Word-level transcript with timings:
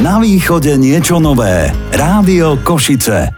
Na 0.00 0.16
východe 0.16 0.80
niečo 0.80 1.20
nové. 1.20 1.68
Rádio 1.92 2.56
Košice. 2.64 3.36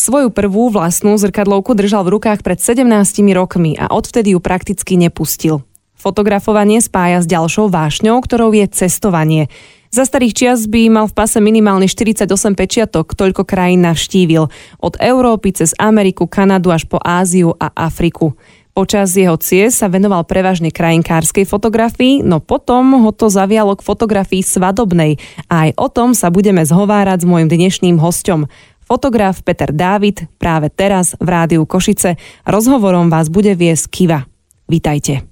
Svoju 0.00 0.32
prvú 0.32 0.72
vlastnú 0.72 1.20
zrkadlovku 1.20 1.76
držal 1.76 2.08
v 2.08 2.16
rukách 2.16 2.40
pred 2.40 2.56
17 2.56 2.88
rokmi 3.36 3.76
a 3.76 3.92
odvtedy 3.92 4.32
ju 4.32 4.40
prakticky 4.40 4.96
nepustil. 4.96 5.68
Fotografovanie 5.92 6.80
spája 6.80 7.20
s 7.20 7.28
ďalšou 7.28 7.68
vášňou, 7.68 8.24
ktorou 8.24 8.56
je 8.56 8.64
cestovanie. 8.72 9.52
Za 9.92 10.08
starých 10.08 10.32
čias 10.32 10.64
by 10.64 10.88
mal 10.88 11.12
v 11.12 11.16
pase 11.20 11.44
minimálne 11.44 11.92
48 11.92 12.24
pečiatok, 12.56 13.12
toľko 13.12 13.44
krajín 13.44 13.84
navštívil. 13.84 14.48
Od 14.80 14.94
Európy 14.96 15.60
cez 15.60 15.76
Ameriku, 15.76 16.24
Kanadu 16.24 16.72
až 16.72 16.88
po 16.88 16.96
Áziu 17.04 17.52
a 17.52 17.68
Afriku. 17.76 18.32
Počas 18.76 19.16
jeho 19.16 19.40
ciest 19.40 19.80
sa 19.80 19.88
venoval 19.88 20.28
prevažne 20.28 20.68
krajinkárskej 20.68 21.48
fotografii, 21.48 22.20
no 22.20 22.44
potom 22.44 23.08
ho 23.08 23.08
to 23.08 23.32
zavialo 23.32 23.72
k 23.72 23.80
fotografii 23.80 24.44
svadobnej 24.44 25.16
a 25.48 25.64
aj 25.64 25.70
o 25.80 25.88
tom 25.88 26.12
sa 26.12 26.28
budeme 26.28 26.60
zhovárať 26.60 27.24
s 27.24 27.28
môjim 27.28 27.48
dnešným 27.48 27.96
hostom. 27.96 28.52
Fotograf 28.84 29.40
Peter 29.40 29.72
Dávid 29.72 30.28
práve 30.36 30.68
teraz 30.68 31.16
v 31.16 31.24
rádiu 31.24 31.64
Košice. 31.64 32.20
Rozhovorom 32.44 33.08
vás 33.08 33.32
bude 33.32 33.56
viesť 33.56 33.88
Kiva. 33.88 34.28
Vítajte. 34.68 35.24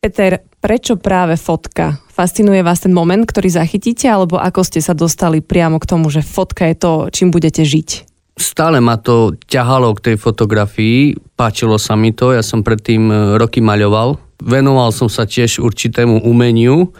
Peter, 0.00 0.40
prečo 0.56 0.96
práve 0.96 1.36
fotka? 1.36 2.00
Fascinuje 2.08 2.64
vás 2.64 2.80
ten 2.80 2.96
moment, 2.96 3.28
ktorý 3.28 3.52
zachytíte, 3.52 4.08
alebo 4.08 4.40
ako 4.40 4.64
ste 4.64 4.80
sa 4.80 4.96
dostali 4.96 5.44
priamo 5.44 5.76
k 5.76 5.92
tomu, 5.92 6.08
že 6.08 6.24
fotka 6.24 6.72
je 6.72 6.76
to, 6.80 6.92
čím 7.12 7.28
budete 7.28 7.68
žiť? 7.68 8.11
Stále 8.36 8.80
ma 8.80 8.96
to 8.96 9.36
ťahalo 9.48 9.92
k 9.96 10.12
tej 10.12 10.16
fotografii, 10.16 11.16
páčilo 11.36 11.76
sa 11.76 11.98
mi 11.98 12.12
to, 12.16 12.32
ja 12.32 12.40
som 12.40 12.64
predtým 12.64 13.02
e, 13.08 13.14
roky 13.36 13.60
maľoval. 13.60 14.16
Venoval 14.42 14.90
som 14.90 15.06
sa 15.06 15.28
tiež 15.28 15.62
určitému 15.62 16.24
umeniu, 16.26 16.90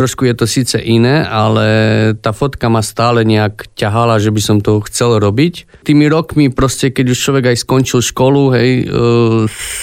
trošku 0.00 0.24
je 0.24 0.34
to 0.36 0.48
síce 0.48 0.76
iné, 0.80 1.24
ale 1.24 1.66
tá 2.24 2.32
fotka 2.32 2.72
ma 2.72 2.80
stále 2.80 3.20
nejak 3.24 3.68
ťahala, 3.76 4.16
že 4.16 4.32
by 4.32 4.40
som 4.40 4.58
to 4.64 4.80
chcel 4.88 5.20
robiť. 5.20 5.84
Tými 5.84 6.08
rokmi 6.08 6.48
proste, 6.48 6.88
keď 6.88 7.12
už 7.12 7.18
človek 7.20 7.44
aj 7.52 7.56
skončil 7.64 8.00
školu, 8.00 8.42
hej, 8.56 8.70
e, 8.84 8.84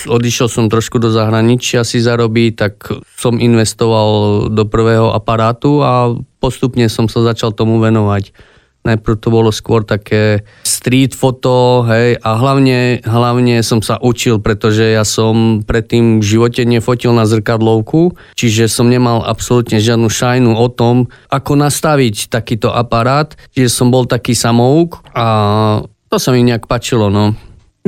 odišiel 0.10 0.50
som 0.50 0.70
trošku 0.70 0.98
do 0.98 1.14
zahraničia 1.14 1.86
si 1.86 2.02
zarobiť, 2.02 2.52
tak 2.58 2.74
som 3.18 3.38
investoval 3.38 4.50
do 4.50 4.64
prvého 4.66 5.14
aparátu 5.14 5.86
a 5.86 6.14
postupne 6.42 6.90
som 6.90 7.06
sa 7.06 7.22
začal 7.22 7.54
tomu 7.54 7.78
venovať. 7.78 8.57
Najprv 8.88 9.16
to 9.20 9.28
bolo 9.28 9.52
skôr 9.52 9.84
také 9.84 10.48
street 10.64 11.12
foto, 11.12 11.84
hej, 11.92 12.16
a 12.24 12.30
hlavne, 12.40 13.04
hlavne 13.04 13.60
som 13.60 13.84
sa 13.84 14.00
učil, 14.00 14.40
pretože 14.40 14.88
ja 14.88 15.04
som 15.04 15.60
predtým 15.68 16.24
v 16.24 16.26
živote 16.26 16.64
nefotil 16.64 17.12
na 17.12 17.28
zrkadlovku, 17.28 18.16
čiže 18.40 18.72
som 18.72 18.88
nemal 18.88 19.28
absolútne 19.28 19.84
žiadnu 19.84 20.08
šajnu 20.08 20.56
o 20.56 20.68
tom, 20.72 21.12
ako 21.28 21.60
nastaviť 21.60 22.32
takýto 22.32 22.72
aparát, 22.72 23.36
čiže 23.52 23.68
som 23.68 23.92
bol 23.92 24.08
taký 24.08 24.32
samouk 24.32 25.04
a 25.12 25.26
to 26.08 26.16
sa 26.16 26.32
mi 26.32 26.48
nejak 26.48 26.72
pačilo, 26.72 27.12
no. 27.12 27.36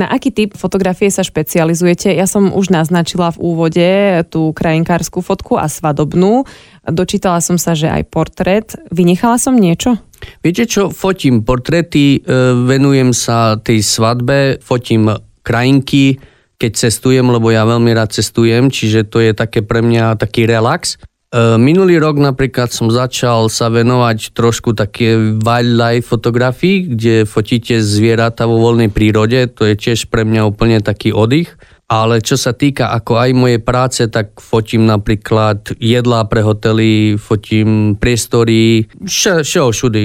Na 0.00 0.08
aký 0.08 0.32
typ 0.32 0.56
fotografie 0.56 1.12
sa 1.12 1.20
špecializujete? 1.20 2.16
Ja 2.16 2.24
som 2.24 2.48
už 2.56 2.72
naznačila 2.72 3.36
v 3.36 3.52
úvode 3.52 3.88
tú 4.32 4.56
krajinkárskú 4.56 5.20
fotku 5.20 5.60
a 5.60 5.68
svadobnú. 5.68 6.48
Dočítala 6.88 7.44
som 7.44 7.60
sa, 7.60 7.76
že 7.76 7.92
aj 7.92 8.08
portrét. 8.08 8.80
Vynechala 8.88 9.36
som 9.36 9.52
niečo? 9.52 10.00
Viete 10.40 10.64
čo, 10.64 10.88
fotím 10.88 11.44
portréty, 11.44 12.16
e, 12.16 12.32
venujem 12.64 13.12
sa 13.12 13.60
tej 13.60 13.84
svadbe, 13.84 14.56
fotím 14.64 15.12
krajinky, 15.44 16.16
keď 16.56 16.88
cestujem, 16.88 17.28
lebo 17.28 17.52
ja 17.52 17.68
veľmi 17.68 17.92
rád 17.92 18.16
cestujem, 18.16 18.72
čiže 18.72 19.04
to 19.04 19.20
je 19.20 19.36
také 19.36 19.60
pre 19.60 19.84
mňa 19.84 20.16
taký 20.16 20.48
relax. 20.48 20.96
E, 21.30 21.54
minulý 21.62 22.02
rok 22.02 22.18
napríklad 22.18 22.74
som 22.74 22.90
začal 22.90 23.46
sa 23.46 23.70
venovať 23.70 24.34
trošku 24.34 24.74
také 24.74 25.14
wildlife 25.38 26.10
fotografii, 26.10 26.90
kde 26.90 27.22
fotíte 27.22 27.78
zvieratá 27.78 28.50
vo 28.50 28.58
voľnej 28.58 28.90
prírode, 28.90 29.46
to 29.54 29.62
je 29.70 29.78
tiež 29.78 30.10
pre 30.10 30.26
mňa 30.26 30.42
úplne 30.50 30.82
taký 30.82 31.14
oddych. 31.14 31.54
Ale 31.90 32.22
čo 32.22 32.38
sa 32.38 32.54
týka 32.54 32.94
ako 32.94 33.18
aj 33.18 33.30
mojej 33.34 33.60
práce, 33.62 34.02
tak 34.06 34.38
fotím 34.38 34.86
napríklad 34.86 35.74
jedlá 35.78 36.22
pre 36.30 36.42
hotely, 36.46 37.18
fotím 37.18 37.98
priestory, 37.98 38.86
všetko 39.02 39.74
všudy. 39.74 40.04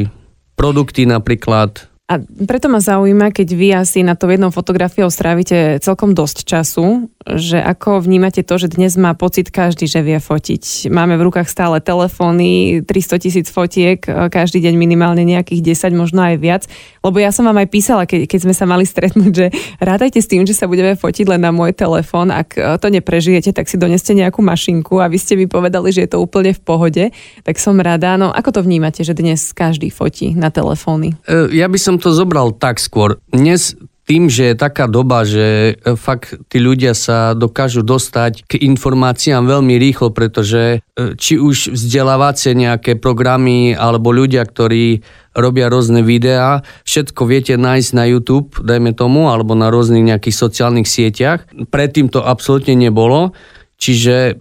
Produkty 0.57 1.05
napríklad, 1.05 1.85
a 2.05 2.21
preto 2.21 2.69
ma 2.69 2.77
zaujíma, 2.77 3.33
keď 3.33 3.47
vy 3.57 3.67
asi 3.73 4.05
na 4.05 4.13
to 4.13 4.29
jednou 4.29 4.53
fotografiou 4.53 5.09
strávite 5.09 5.81
celkom 5.81 6.13
dosť 6.13 6.45
času, 6.45 7.09
že 7.25 7.57
ako 7.57 8.05
vnímate 8.05 8.45
to, 8.45 8.61
že 8.61 8.77
dnes 8.77 8.93
má 8.93 9.17
pocit 9.17 9.49
každý, 9.49 9.89
že 9.89 10.05
vie 10.05 10.21
fotiť. 10.21 10.93
Máme 10.93 11.17
v 11.17 11.25
rukách 11.25 11.49
stále 11.49 11.81
telefóny, 11.81 12.85
300 12.85 13.17
tisíc 13.17 13.47
fotiek, 13.49 13.97
e, 14.05 14.29
každý 14.29 14.61
deň 14.61 14.77
minimálne 14.77 15.25
nejakých 15.25 15.89
10, 15.89 15.97
možno 15.97 16.21
aj 16.21 16.37
viac. 16.37 16.63
Lebo 17.01 17.17
ja 17.17 17.33
som 17.33 17.49
vám 17.49 17.57
aj 17.65 17.73
písala, 17.73 18.05
keď, 18.05 18.29
keď 18.29 18.39
sme 18.45 18.53
sa 18.53 18.69
mali 18.69 18.85
stretnúť, 18.85 19.33
že 19.33 19.47
rádajte 19.81 20.21
s 20.21 20.29
tým, 20.29 20.45
že 20.45 20.53
sa 20.53 20.69
budeme 20.69 20.93
fotiť 20.93 21.25
len 21.25 21.41
na 21.41 21.49
môj 21.49 21.73
telefón. 21.73 22.29
Ak 22.29 22.53
e, 22.53 22.77
to 22.77 22.93
neprežijete, 22.93 23.49
tak 23.49 23.65
si 23.65 23.81
doneste 23.81 24.13
nejakú 24.13 24.45
mašinku 24.45 25.01
a 25.01 25.09
vy 25.09 25.17
ste 25.17 25.33
mi 25.33 25.49
povedali, 25.49 25.89
že 25.89 26.05
je 26.05 26.13
to 26.13 26.21
úplne 26.21 26.53
v 26.53 26.61
pohode. 26.61 27.03
Tak 27.41 27.57
som 27.57 27.81
rada. 27.81 28.13
No 28.13 28.29
ako 28.29 28.61
to 28.61 28.61
vnímate, 28.61 29.01
že 29.01 29.17
dnes 29.17 29.49
každý 29.57 29.89
fotí 29.89 30.37
na 30.37 30.53
telefóny? 30.53 31.17
E, 31.25 31.49
ja 31.57 31.65
by 31.65 31.79
som 31.81 31.94
som 31.95 32.11
to 32.11 32.11
zobral 32.11 32.51
tak 32.51 32.83
skôr. 32.83 33.23
Dnes 33.31 33.79
tým, 34.03 34.27
že 34.27 34.51
je 34.51 34.59
taká 34.59 34.85
doba, 34.91 35.23
že 35.23 35.79
e, 35.79 35.95
fakt 35.95 36.35
tí 36.51 36.59
ľudia 36.59 36.91
sa 36.91 37.31
dokážu 37.31 37.87
dostať 37.87 38.43
k 38.45 38.59
informáciám 38.67 39.47
veľmi 39.47 39.79
rýchlo, 39.79 40.11
pretože 40.11 40.83
e, 40.83 41.15
či 41.15 41.39
už 41.39 41.71
vzdelávacie 41.71 42.51
nejaké 42.51 42.99
programy 42.99 43.73
alebo 43.73 44.11
ľudia, 44.11 44.43
ktorí 44.43 45.07
robia 45.39 45.71
rôzne 45.71 46.03
videá, 46.03 46.67
všetko 46.83 47.21
viete 47.25 47.55
nájsť 47.55 47.89
na 47.95 48.05
YouTube, 48.11 48.59
dajme 48.59 48.91
tomu, 48.91 49.31
alebo 49.31 49.55
na 49.55 49.71
rôznych 49.71 50.03
nejakých 50.03 50.35
sociálnych 50.35 50.85
sieťach. 50.85 51.47
Predtým 51.71 52.11
to 52.11 52.21
absolútne 52.21 52.75
nebolo, 52.75 53.31
čiže 53.79 54.37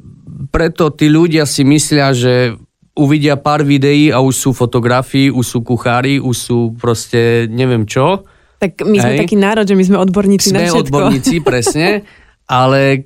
preto 0.50 0.90
tí 0.90 1.06
ľudia 1.06 1.46
si 1.46 1.62
myslia, 1.62 2.10
že 2.10 2.58
uvidia 2.94 3.34
pár 3.34 3.66
videí 3.66 4.14
a 4.14 4.22
už 4.22 4.34
sú 4.34 4.50
fotografii, 4.54 5.30
už 5.30 5.46
sú 5.46 5.58
kuchári, 5.66 6.22
už 6.22 6.36
sú 6.36 6.58
proste 6.78 7.50
neviem 7.50 7.82
čo. 7.84 8.22
Tak 8.62 8.86
my 8.86 8.96
sme 9.02 9.12
Hej. 9.18 9.20
taký 9.26 9.36
národ, 9.36 9.66
že 9.66 9.74
my 9.74 9.84
sme 9.84 9.98
odborníci 9.98 10.54
sme 10.54 10.62
na 10.62 10.70
všetko. 10.70 10.80
odborníci, 10.86 11.34
presne. 11.48 12.06
Ale 12.46 13.02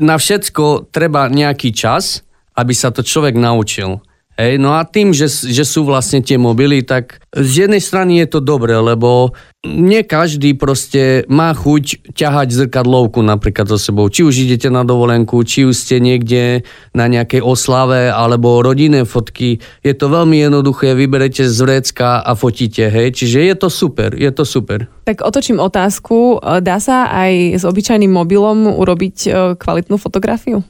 na 0.00 0.16
všetko 0.16 0.88
treba 0.88 1.28
nejaký 1.28 1.74
čas, 1.74 2.24
aby 2.56 2.72
sa 2.72 2.88
to 2.94 3.04
človek 3.04 3.36
naučil. 3.36 4.00
Hej, 4.36 4.60
no 4.60 4.76
a 4.76 4.84
tým, 4.84 5.16
že, 5.16 5.32
že 5.32 5.64
sú 5.64 5.88
vlastne 5.88 6.20
tie 6.20 6.36
mobily, 6.36 6.84
tak 6.84 7.24
z 7.32 7.64
jednej 7.64 7.80
strany 7.80 8.20
je 8.20 8.36
to 8.36 8.44
dobré, 8.44 8.76
lebo 8.76 9.32
nie 9.64 10.04
každý 10.04 10.52
proste 10.52 11.24
má 11.32 11.56
chuť 11.56 12.12
ťahať 12.12 12.52
zrkadlovku 12.52 13.24
napríklad 13.24 13.64
so 13.64 13.80
sebou. 13.80 14.12
Či 14.12 14.28
už 14.28 14.44
idete 14.44 14.68
na 14.68 14.84
dovolenku, 14.84 15.40
či 15.40 15.64
už 15.64 15.72
ste 15.72 16.04
niekde 16.04 16.68
na 16.92 17.08
nejakej 17.08 17.40
oslave 17.40 18.12
alebo 18.12 18.60
rodinné 18.60 19.08
fotky. 19.08 19.56
Je 19.80 19.96
to 19.96 20.12
veľmi 20.12 20.36
jednoduché, 20.36 20.92
vyberete 20.92 21.48
z 21.48 21.56
vrecka 21.56 22.20
a 22.20 22.36
fotíte, 22.36 22.92
hej. 22.92 23.16
Čiže 23.16 23.40
je 23.40 23.54
to 23.56 23.68
super, 23.72 24.12
je 24.12 24.28
to 24.36 24.44
super. 24.44 24.84
Tak 25.08 25.24
otočím 25.24 25.64
otázku. 25.64 26.44
Dá 26.60 26.76
sa 26.76 27.08
aj 27.08 27.56
s 27.56 27.64
obyčajným 27.64 28.12
mobilom 28.12 28.68
urobiť 28.68 29.16
e, 29.24 29.28
kvalitnú 29.56 29.96
fotografiu? 29.96 30.60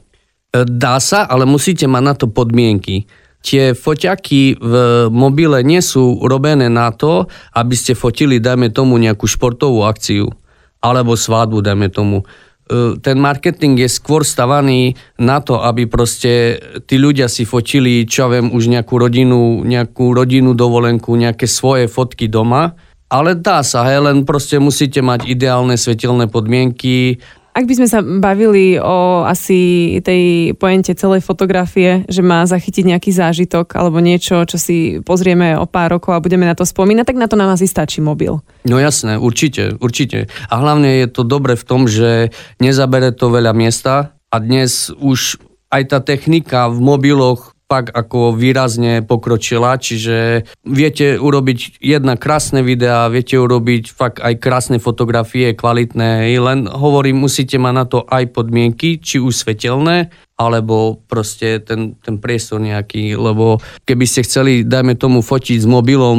Dá 0.54 1.02
sa, 1.02 1.26
ale 1.26 1.44
musíte 1.50 1.90
mať 1.90 2.02
na 2.06 2.14
to 2.14 2.30
podmienky 2.30 3.10
tie 3.46 3.64
foťaky 3.78 4.58
v 4.58 4.74
mobile 5.14 5.62
nie 5.62 5.78
sú 5.78 6.18
robené 6.26 6.66
na 6.66 6.90
to, 6.90 7.30
aby 7.54 7.78
ste 7.78 7.94
fotili, 7.94 8.42
dajme 8.42 8.74
tomu, 8.74 8.98
nejakú 8.98 9.30
športovú 9.30 9.86
akciu 9.86 10.34
alebo 10.82 11.14
svadbu, 11.14 11.62
dajme 11.62 11.86
tomu. 11.94 12.26
E, 12.66 12.98
ten 12.98 13.16
marketing 13.22 13.78
je 13.86 13.88
skôr 13.90 14.26
stavaný 14.26 14.98
na 15.22 15.38
to, 15.38 15.62
aby 15.62 15.86
proste 15.86 16.58
tí 16.90 16.98
ľudia 16.98 17.30
si 17.30 17.46
fotili, 17.46 18.02
čo 18.02 18.26
viem, 18.26 18.50
už 18.50 18.66
nejakú 18.66 18.98
rodinu, 18.98 19.62
nejakú 19.62 20.10
rodinu 20.10 20.50
dovolenku, 20.58 21.14
nejaké 21.14 21.46
svoje 21.46 21.86
fotky 21.86 22.26
doma, 22.26 22.74
ale 23.06 23.38
dá 23.38 23.62
sa, 23.62 23.86
hej, 23.86 24.02
len 24.02 24.26
proste 24.26 24.58
musíte 24.58 24.98
mať 24.98 25.30
ideálne 25.30 25.78
svetelné 25.78 26.26
podmienky, 26.26 27.22
ak 27.56 27.64
by 27.64 27.74
sme 27.80 27.88
sa 27.88 28.04
bavili 28.04 28.76
o 28.76 29.24
asi 29.24 29.96
tej 30.04 30.52
poente 30.60 30.92
celej 30.92 31.24
fotografie, 31.24 32.04
že 32.04 32.20
má 32.20 32.44
zachytiť 32.44 32.84
nejaký 32.92 33.08
zážitok 33.16 33.80
alebo 33.80 34.04
niečo, 34.04 34.44
čo 34.44 34.60
si 34.60 35.00
pozrieme 35.00 35.56
o 35.56 35.64
pár 35.64 35.96
rokov 35.96 36.12
a 36.12 36.20
budeme 36.20 36.44
na 36.44 36.52
to 36.52 36.68
spomínať, 36.68 37.08
tak 37.08 37.16
na 37.16 37.24
to 37.24 37.40
nám 37.40 37.56
asi 37.56 37.64
stačí 37.64 38.04
mobil. 38.04 38.44
No 38.68 38.76
jasné, 38.76 39.16
určite, 39.16 39.80
určite. 39.80 40.28
A 40.52 40.54
hlavne 40.60 41.00
je 41.00 41.08
to 41.08 41.24
dobre 41.24 41.56
v 41.56 41.64
tom, 41.64 41.88
že 41.88 42.28
nezabere 42.60 43.16
to 43.16 43.32
veľa 43.32 43.56
miesta 43.56 44.12
a 44.28 44.36
dnes 44.36 44.92
už 45.00 45.40
aj 45.72 45.82
tá 45.96 45.98
technika 46.04 46.68
v 46.68 46.78
mobiloch 46.84 47.55
fakt 47.66 47.90
ako 47.90 48.30
výrazne 48.30 49.02
pokročila, 49.02 49.74
čiže 49.74 50.46
viete 50.62 51.18
urobiť 51.18 51.82
jedna 51.82 52.14
krásne 52.14 52.62
videá, 52.62 53.10
viete 53.10 53.34
urobiť 53.34 53.90
fakt 53.90 54.18
aj 54.22 54.38
krásne 54.38 54.78
fotografie, 54.78 55.50
kvalitné, 55.50 56.30
len 56.38 56.70
hovorím, 56.70 57.26
musíte 57.26 57.58
mať 57.58 57.74
na 57.74 57.84
to 57.84 58.06
aj 58.06 58.30
podmienky, 58.30 59.02
či 59.02 59.18
už 59.18 59.34
svetelné, 59.34 60.14
alebo 60.38 61.02
proste 61.10 61.58
ten, 61.58 61.98
ten 61.98 62.22
priestor 62.22 62.62
nejaký, 62.62 63.18
lebo 63.18 63.58
keby 63.82 64.04
ste 64.06 64.22
chceli, 64.22 64.62
dajme 64.62 64.94
tomu, 64.94 65.18
fotiť 65.18 65.58
s 65.58 65.66
mobilom 65.66 66.18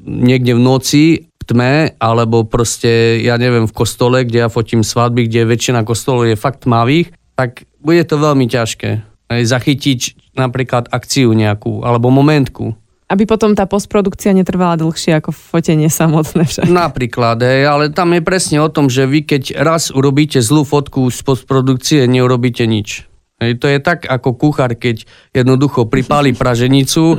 niekde 0.00 0.56
v 0.56 0.64
noci, 0.64 1.04
v 1.28 1.44
tme, 1.44 1.92
alebo 2.00 2.48
proste, 2.48 3.20
ja 3.20 3.36
neviem, 3.36 3.68
v 3.68 3.76
kostole, 3.76 4.24
kde 4.24 4.46
ja 4.46 4.48
fotím 4.48 4.80
svadby, 4.80 5.28
kde 5.28 5.44
väčšina 5.44 5.84
kostolov 5.84 6.24
je 6.24 6.40
fakt 6.40 6.64
tmavých, 6.64 7.12
tak 7.36 7.68
bude 7.84 8.00
to 8.08 8.16
veľmi 8.16 8.48
ťažké. 8.48 9.04
Zachytiť 9.26 10.25
napríklad 10.36 10.92
akciu 10.92 11.32
nejakú 11.32 11.82
alebo 11.82 12.12
momentku. 12.12 12.76
Aby 13.06 13.22
potom 13.22 13.54
tá 13.54 13.70
postprodukcia 13.70 14.34
netrvala 14.34 14.74
dlhšie 14.82 15.14
ako 15.22 15.30
fotenie 15.30 15.86
samotné 15.86 16.42
však. 16.42 16.66
Napríklad, 16.66 17.38
hej, 17.38 17.62
ale 17.62 17.84
tam 17.94 18.10
je 18.10 18.22
presne 18.22 18.58
o 18.58 18.66
tom, 18.66 18.90
že 18.90 19.06
vy 19.06 19.22
keď 19.22 19.62
raz 19.62 19.94
urobíte 19.94 20.42
zlú 20.42 20.66
fotku 20.66 21.06
z 21.14 21.22
postprodukcie, 21.22 22.10
neurobíte 22.10 22.66
nič. 22.66 23.06
Hej, 23.36 23.60
to 23.60 23.68
je 23.68 23.78
tak 23.84 24.08
ako 24.08 24.32
kuchár, 24.32 24.72
keď 24.74 25.04
jednoducho 25.36 25.86
pripáli 25.86 26.32
praženicu, 26.40 27.14
e, 27.14 27.16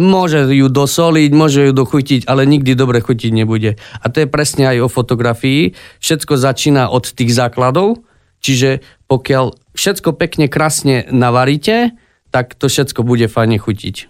môže 0.00 0.48
ju 0.48 0.66
dosoliť, 0.66 1.30
môže 1.30 1.70
ju 1.70 1.72
dochutiť, 1.76 2.24
ale 2.24 2.48
nikdy 2.48 2.72
dobre 2.72 3.04
chutiť 3.04 3.30
nebude. 3.30 3.76
A 4.00 4.04
to 4.08 4.24
je 4.24 4.28
presne 4.32 4.64
aj 4.64 4.88
o 4.88 4.88
fotografii. 4.88 5.76
Všetko 6.00 6.40
začína 6.40 6.88
od 6.88 7.06
tých 7.12 7.30
základov, 7.30 8.00
čiže 8.40 8.80
pokiaľ 9.12 9.54
všetko 9.76 10.16
pekne, 10.16 10.48
krásne 10.48 11.04
navaríte, 11.12 11.92
tak 12.38 12.54
to 12.54 12.70
všetko 12.70 13.02
bude 13.02 13.26
fajne 13.26 13.58
chutiť. 13.58 14.06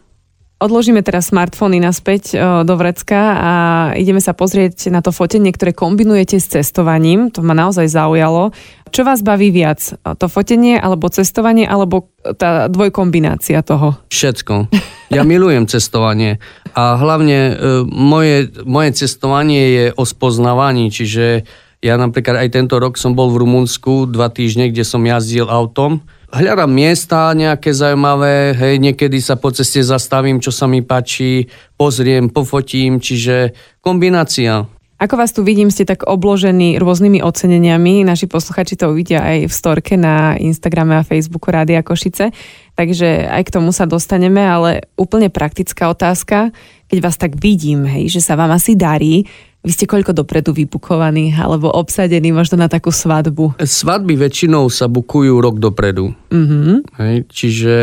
Odložíme 0.58 1.06
teraz 1.06 1.30
smartfóny 1.30 1.78
naspäť 1.78 2.34
e, 2.34 2.36
do 2.66 2.74
vrecka 2.74 3.20
a 3.38 3.52
ideme 3.94 4.18
sa 4.18 4.34
pozrieť 4.34 4.90
na 4.90 4.98
to 4.98 5.14
fotenie, 5.14 5.54
ktoré 5.54 5.70
kombinujete 5.70 6.36
s 6.42 6.50
cestovaním. 6.50 7.30
To 7.30 7.46
ma 7.46 7.54
naozaj 7.54 7.86
zaujalo. 7.86 8.50
Čo 8.90 9.06
vás 9.06 9.22
baví 9.22 9.54
viac? 9.54 9.94
To 10.02 10.26
fotenie, 10.26 10.74
alebo 10.74 11.06
cestovanie, 11.14 11.62
alebo 11.62 12.10
tá 12.36 12.66
dvojkombinácia 12.66 13.62
toho? 13.62 13.96
Všetko. 14.10 14.68
Ja 15.14 15.22
milujem 15.24 15.64
cestovanie 15.70 16.36
a 16.74 16.98
hlavne 17.00 17.38
e, 17.38 17.52
moje, 17.88 18.50
moje 18.66 18.98
cestovanie 18.98 19.62
je 19.72 19.84
o 19.94 20.04
spoznávaní, 20.04 20.90
čiže 20.90 21.48
ja 21.78 21.94
napríklad 21.94 22.34
aj 22.44 22.58
tento 22.58 22.82
rok 22.82 22.98
som 22.98 23.14
bol 23.14 23.30
v 23.30 23.46
Rumunsku 23.46 24.10
dva 24.10 24.26
týždne, 24.26 24.74
kde 24.74 24.82
som 24.82 25.06
jazdil 25.06 25.46
autom 25.46 26.02
hľadám 26.32 26.68
miesta 26.68 27.32
nejaké 27.32 27.72
zaujímavé, 27.72 28.52
hej, 28.54 28.74
niekedy 28.80 29.18
sa 29.20 29.36
po 29.36 29.52
ceste 29.52 29.80
zastavím, 29.80 30.40
čo 30.40 30.52
sa 30.52 30.68
mi 30.68 30.84
páči, 30.84 31.48
pozriem, 31.76 32.28
pofotím, 32.28 33.00
čiže 33.00 33.56
kombinácia. 33.80 34.68
Ako 34.98 35.14
vás 35.14 35.30
tu 35.30 35.46
vidím, 35.46 35.70
ste 35.70 35.86
tak 35.86 36.10
obložení 36.10 36.74
rôznymi 36.74 37.22
oceneniami. 37.22 38.02
Naši 38.02 38.26
posluchači 38.26 38.74
to 38.74 38.90
uvidia 38.90 39.22
aj 39.22 39.46
v 39.46 39.54
storke 39.54 39.94
na 39.94 40.34
Instagrame 40.34 40.98
a 40.98 41.06
Facebooku 41.06 41.54
Rádia 41.54 41.86
Košice. 41.86 42.34
Takže 42.74 43.30
aj 43.30 43.46
k 43.46 43.54
tomu 43.54 43.70
sa 43.70 43.86
dostaneme, 43.86 44.42
ale 44.42 44.90
úplne 44.98 45.30
praktická 45.30 45.86
otázka. 45.86 46.50
Keď 46.90 46.98
vás 46.98 47.14
tak 47.14 47.38
vidím, 47.38 47.86
hej, 47.86 48.10
že 48.10 48.26
sa 48.26 48.34
vám 48.34 48.50
asi 48.50 48.74
darí, 48.74 49.22
vy 49.58 49.70
ste 49.74 49.90
koľko 49.90 50.14
dopredu 50.14 50.54
vybukovaní 50.54 51.34
alebo 51.34 51.66
obsadení 51.68 52.30
možno 52.30 52.62
na 52.62 52.70
takú 52.70 52.94
svadbu? 52.94 53.58
Svadby 53.58 54.14
väčšinou 54.14 54.70
sa 54.70 54.86
bukujú 54.86 55.34
rok 55.42 55.58
dopredu. 55.58 56.14
Mm-hmm. 56.30 56.76
Hej, 56.94 57.16
čiže 57.26 57.74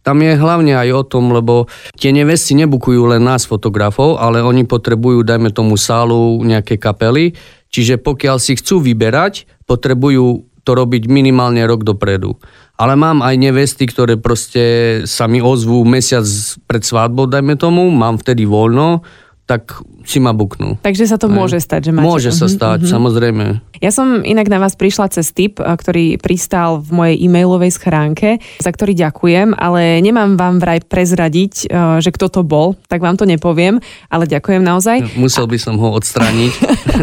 tam 0.00 0.24
je 0.24 0.32
hlavne 0.40 0.72
aj 0.72 0.88
o 0.96 1.02
tom, 1.04 1.28
lebo 1.36 1.68
tie 2.00 2.16
nevesty 2.16 2.56
nebukujú 2.56 3.12
len 3.12 3.28
nás 3.28 3.44
fotografov, 3.44 4.16
ale 4.16 4.40
oni 4.40 4.64
potrebujú, 4.64 5.20
dajme 5.20 5.52
tomu 5.52 5.76
sálu, 5.76 6.40
nejaké 6.40 6.80
kapely. 6.80 7.36
Čiže 7.68 8.00
pokiaľ 8.00 8.40
si 8.40 8.56
chcú 8.56 8.80
vyberať, 8.80 9.44
potrebujú 9.68 10.48
to 10.64 10.70
robiť 10.72 11.12
minimálne 11.12 11.60
rok 11.68 11.84
dopredu. 11.84 12.40
Ale 12.80 12.96
mám 12.96 13.20
aj 13.20 13.36
nevesty, 13.36 13.84
ktoré 13.84 14.16
proste 14.16 14.64
sa 15.04 15.28
mi 15.28 15.44
ozvú 15.44 15.84
mesiac 15.84 16.24
pred 16.64 16.80
svadbou, 16.80 17.28
dajme 17.28 17.60
tomu, 17.60 17.92
mám 17.92 18.16
vtedy 18.16 18.48
voľno, 18.48 19.04
tak 19.48 19.80
si 20.08 20.18
ma 20.18 20.32
buknú. 20.32 20.80
Takže 20.80 21.04
sa 21.04 21.20
to 21.20 21.28
Aj. 21.28 21.36
môže 21.36 21.60
stať, 21.60 21.88
že 21.88 21.92
máte... 21.92 22.08
Môže 22.08 22.30
sa 22.32 22.48
mhm, 22.48 22.52
stať, 22.56 22.78
uh-huh. 22.84 22.92
samozrejme. 22.96 23.44
Ja 23.78 23.94
som 23.94 24.26
inak 24.26 24.50
na 24.50 24.58
vás 24.58 24.74
prišla 24.74 25.12
cez 25.14 25.30
tip, 25.30 25.62
ktorý 25.62 26.18
pristal 26.18 26.82
v 26.82 26.90
mojej 26.90 27.16
e-mailovej 27.22 27.78
schránke, 27.78 28.42
za 28.58 28.70
ktorý 28.74 28.98
ďakujem, 28.98 29.54
ale 29.54 30.02
nemám 30.02 30.34
vám 30.34 30.58
vraj 30.58 30.82
prezradiť, 30.82 31.70
že 32.02 32.10
kto 32.10 32.26
to 32.26 32.42
bol, 32.42 32.74
tak 32.90 32.98
vám 32.98 33.14
to 33.14 33.22
nepoviem, 33.22 33.78
ale 34.10 34.26
ďakujem 34.26 34.66
naozaj. 34.66 35.14
Musel 35.14 35.46
by 35.46 35.58
som 35.62 35.78
ho 35.78 35.94
odstrániť. 35.94 36.52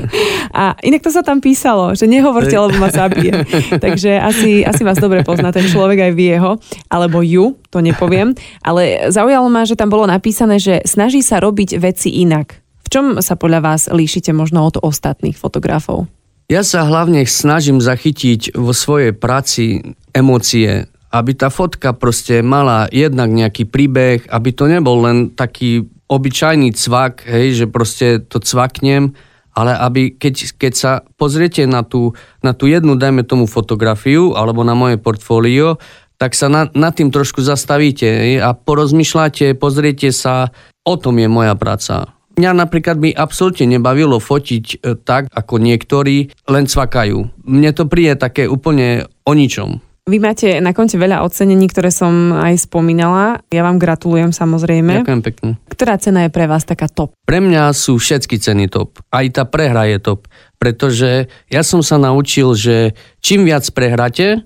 A 0.60 0.75
inak 0.84 1.00
to 1.00 1.12
sa 1.16 1.24
tam 1.24 1.40
písalo, 1.40 1.96
že 1.96 2.12
nehovorte, 2.12 2.56
lebo 2.56 2.75
ma 2.75 2.92
zabije. 2.92 3.48
Takže 3.86 4.19
asi, 4.19 4.68
asi 4.68 4.81
vás 4.84 5.00
dobre 5.00 5.24
pozná 5.24 5.56
ten 5.56 5.68
človek 5.68 6.12
aj 6.12 6.13
vie 6.16 6.36
ho, 6.36 6.60
alebo 6.92 7.24
ju, 7.24 7.56
to 7.72 7.80
nepoviem. 7.80 8.36
Ale 8.60 9.12
zaujalo 9.16 9.48
ma, 9.48 9.63
že 9.63 9.80
tam 9.80 9.88
bolo 9.88 10.04
napísané, 10.08 10.60
že 10.60 10.84
snaží 10.84 11.24
sa 11.24 11.40
robiť 11.40 11.80
veci 11.80 12.19
inak. 12.19 12.65
V 12.86 12.88
čom 12.94 13.06
sa 13.20 13.34
podľa 13.34 13.62
vás 13.66 13.82
líšite 13.90 14.30
možno 14.32 14.62
od 14.70 14.78
ostatných 14.78 15.34
fotografov? 15.34 16.06
Ja 16.46 16.62
sa 16.62 16.86
hlavne 16.86 17.26
snažím 17.26 17.82
zachytiť 17.82 18.54
vo 18.54 18.70
svojej 18.70 19.18
práci 19.18 19.82
emócie, 20.14 20.86
aby 21.10 21.32
tá 21.34 21.50
fotka 21.50 21.98
proste 21.98 22.46
mala 22.46 22.86
jednak 22.94 23.34
nejaký 23.34 23.66
príbeh, 23.66 24.30
aby 24.30 24.50
to 24.54 24.70
nebol 24.70 25.02
len 25.02 25.34
taký 25.34 25.90
obyčajný 26.06 26.78
cvak, 26.78 27.26
hej, 27.26 27.66
že 27.66 27.66
proste 27.66 28.22
to 28.22 28.38
cvaknem, 28.38 29.18
ale 29.58 29.74
aby 29.74 30.14
keď, 30.14 30.60
keď 30.60 30.74
sa 30.78 30.92
pozriete 31.18 31.66
na 31.66 31.82
tú, 31.82 32.14
na 32.46 32.54
tú 32.54 32.70
jednu, 32.70 32.94
dajme 32.94 33.26
tomu 33.26 33.50
fotografiu 33.50 34.38
alebo 34.38 34.62
na 34.62 34.78
moje 34.78 35.02
portfólio, 35.02 35.82
tak 36.22 36.38
sa 36.38 36.48
na, 36.48 36.70
nad 36.78 36.94
tým 36.94 37.10
trošku 37.10 37.42
zastavíte 37.42 38.06
hej, 38.06 38.34
a 38.40 38.54
porozmýšľate, 38.54 39.58
pozriete 39.58 40.14
sa, 40.14 40.54
o 40.86 40.96
tom 40.96 41.18
je 41.18 41.28
moja 41.28 41.58
práca. 41.58 42.15
Mňa 42.36 42.52
napríklad 42.52 43.00
by 43.00 43.16
absolútne 43.16 43.80
nebavilo 43.80 44.20
fotiť 44.20 44.66
e, 44.84 45.00
tak, 45.00 45.32
ako 45.32 45.56
niektorí 45.60 46.32
len 46.52 46.66
cvakajú. 46.68 47.48
Mne 47.48 47.72
to 47.72 47.88
príde 47.88 48.20
také 48.20 48.46
úplne 48.52 49.08
o 49.24 49.32
ničom. 49.32 49.80
Vy 50.06 50.22
máte 50.22 50.62
na 50.62 50.70
konte 50.70 51.02
veľa 51.02 51.26
ocenení, 51.26 51.66
ktoré 51.66 51.90
som 51.90 52.30
aj 52.30 52.70
spomínala. 52.70 53.42
Ja 53.50 53.66
vám 53.66 53.82
gratulujem 53.82 54.30
samozrejme. 54.30 55.02
Ďakujem 55.02 55.24
pekne. 55.26 55.50
Ktorá 55.66 55.98
cena 55.98 56.30
je 56.30 56.30
pre 56.30 56.46
vás 56.46 56.62
taká 56.62 56.86
top? 56.86 57.18
Pre 57.26 57.42
mňa 57.42 57.74
sú 57.74 57.98
všetky 57.98 58.38
ceny 58.38 58.70
top. 58.70 59.02
Aj 59.10 59.26
tá 59.34 59.50
prehra 59.50 59.90
je 59.90 59.98
top. 59.98 60.30
Pretože 60.62 61.26
ja 61.50 61.66
som 61.66 61.82
sa 61.82 61.98
naučil, 61.98 62.54
že 62.54 62.94
čím 63.18 63.50
viac 63.50 63.66
prehráte, 63.74 64.46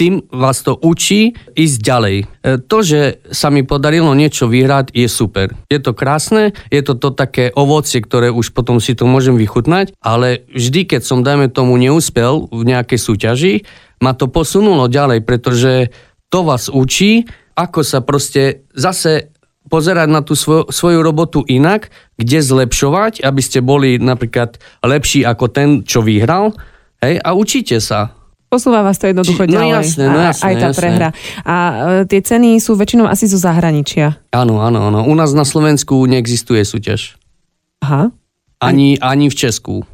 tým 0.00 0.24
vás 0.32 0.64
to 0.64 0.80
učí 0.80 1.36
ísť 1.52 1.76
ďalej. 1.84 2.16
E, 2.24 2.56
to, 2.64 2.80
že 2.80 3.20
sa 3.28 3.52
mi 3.52 3.60
podarilo 3.60 4.16
niečo 4.16 4.48
vyhrať, 4.48 4.96
je 4.96 5.04
super. 5.12 5.52
Je 5.68 5.76
to 5.76 5.92
krásne, 5.92 6.56
je 6.72 6.80
to 6.80 6.96
to 6.96 7.12
také 7.12 7.52
ovocie, 7.52 8.00
ktoré 8.00 8.32
už 8.32 8.56
potom 8.56 8.80
si 8.80 8.96
to 8.96 9.04
môžem 9.04 9.36
vychutnať, 9.36 9.92
ale 10.00 10.48
vždy, 10.56 10.88
keď 10.88 11.04
som, 11.04 11.20
dajme 11.20 11.52
tomu, 11.52 11.76
neúspel 11.76 12.48
v 12.48 12.62
nejakej 12.64 12.96
súťaži, 12.96 13.54
ma 14.00 14.16
to 14.16 14.32
posunulo 14.32 14.88
ďalej, 14.88 15.20
pretože 15.20 15.92
to 16.32 16.48
vás 16.48 16.72
učí, 16.72 17.28
ako 17.52 17.84
sa 17.84 18.00
proste 18.00 18.64
zase 18.72 19.36
pozerať 19.68 20.08
na 20.08 20.24
tú 20.24 20.32
svoj, 20.32 20.72
svoju 20.72 21.04
robotu 21.04 21.44
inak, 21.44 21.92
kde 22.16 22.40
zlepšovať, 22.40 23.20
aby 23.20 23.40
ste 23.44 23.60
boli 23.60 24.00
napríklad 24.00 24.56
lepší 24.80 25.28
ako 25.28 25.52
ten, 25.52 25.84
čo 25.84 26.00
vyhral. 26.00 26.56
Hej, 27.04 27.20
a 27.20 27.36
učíte 27.36 27.76
sa. 27.84 28.19
Posúva 28.50 28.82
vás 28.82 28.98
to 28.98 29.06
jednoducho 29.06 29.46
Či, 29.46 29.50
no 29.54 29.54
ďalej. 29.54 29.86
Jasné, 29.86 30.04
no 30.10 30.18
jasné, 30.18 30.42
aj 30.42 30.54
tá 30.58 30.68
jasné. 30.74 30.78
prehra. 30.82 31.08
A 31.46 31.56
e, 32.02 32.10
tie 32.10 32.18
ceny 32.18 32.58
sú 32.58 32.74
väčšinou 32.74 33.06
asi 33.06 33.30
zo 33.30 33.38
zahraničia. 33.38 34.18
Áno, 34.34 34.58
áno, 34.58 34.90
áno. 34.90 35.06
U 35.06 35.14
nás 35.14 35.30
na 35.38 35.46
Slovensku 35.46 36.02
neexistuje 36.10 36.66
súťaž. 36.66 37.14
Aha. 37.86 38.10
Ani, 38.58 38.98
ani 38.98 39.30
v 39.30 39.38
Česku. 39.38 39.86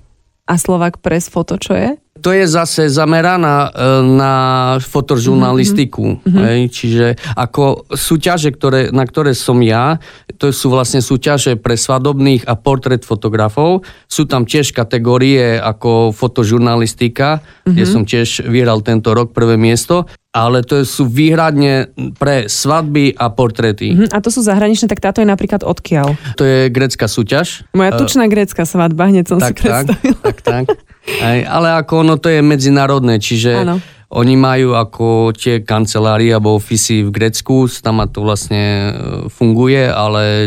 A 0.49 0.57
Slovak 0.57 1.05
Press 1.05 1.29
Foto 1.29 1.61
čo 1.61 1.77
je? 1.77 2.01
To 2.23 2.31
je 2.33 2.45
zase 2.49 2.89
zameraná 2.89 3.69
e, 3.69 3.71
na 4.05 4.35
fotožurnalistiku. 4.81 6.21
Mm-hmm. 6.21 6.43
Hej? 6.45 6.59
Čiže 6.73 7.07
ako 7.37 7.91
súťaže, 7.93 8.53
ktoré, 8.53 8.93
na 8.93 9.05
ktoré 9.05 9.37
som 9.37 9.59
ja, 9.61 10.01
to 10.37 10.53
sú 10.53 10.73
vlastne 10.73 11.01
súťaže 11.05 11.57
pre 11.57 11.75
svadobných 11.75 12.45
a 12.49 12.55
portrét 12.57 13.05
fotografov. 13.05 13.85
Sú 14.07 14.29
tam 14.29 14.45
tiež 14.45 14.73
kategórie 14.73 15.57
ako 15.61 16.13
fotožurnalistika, 16.13 17.41
mm-hmm. 17.41 17.73
kde 17.73 17.85
som 17.85 18.03
tiež 18.05 18.47
vyhral 18.47 18.81
tento 18.81 19.13
rok 19.13 19.35
prvé 19.35 19.59
miesto 19.61 20.09
ale 20.37 20.61
to 20.61 20.85
sú 20.85 21.09
výhradne 21.09 21.89
pre 22.21 22.45
svadby 22.45 23.17
a 23.17 23.33
portréty. 23.33 23.97
Uh-huh. 23.97 24.13
A 24.13 24.21
to 24.21 24.29
sú 24.29 24.45
zahraničné, 24.45 24.85
tak 24.85 25.01
táto 25.01 25.25
je 25.25 25.29
napríklad 25.29 25.65
odkiaľ? 25.65 26.13
To 26.37 26.45
je 26.45 26.69
grecká 26.69 27.09
súťaž. 27.09 27.65
Moja 27.73 27.97
tučná 27.97 28.29
uh, 28.29 28.31
grecká 28.31 28.69
svadba, 28.69 29.09
hneď 29.09 29.33
som 29.33 29.41
tak, 29.41 29.57
si 29.57 29.65
predstavila. 29.65 30.21
Tak, 30.21 30.37
tak, 30.45 30.69
tak. 30.69 30.77
Aj, 31.07 31.39
ale 31.47 31.69
ako 31.79 31.93
ono 32.03 32.15
to 32.19 32.29
je 32.31 32.41
medzinárodné, 32.43 33.23
čiže 33.23 33.53
ano. 33.63 33.79
Oni 34.15 34.39
majú 34.39 34.79
ako 34.79 35.35
tie 35.35 35.67
kancelárie 35.67 36.31
alebo 36.31 36.55
ofisy 36.55 37.03
v 37.03 37.11
Grécku, 37.11 37.67
tam 37.83 37.99
to 38.07 38.23
vlastne 38.23 38.63
e, 38.63 38.91
funguje, 39.27 39.83
ale 39.91 40.47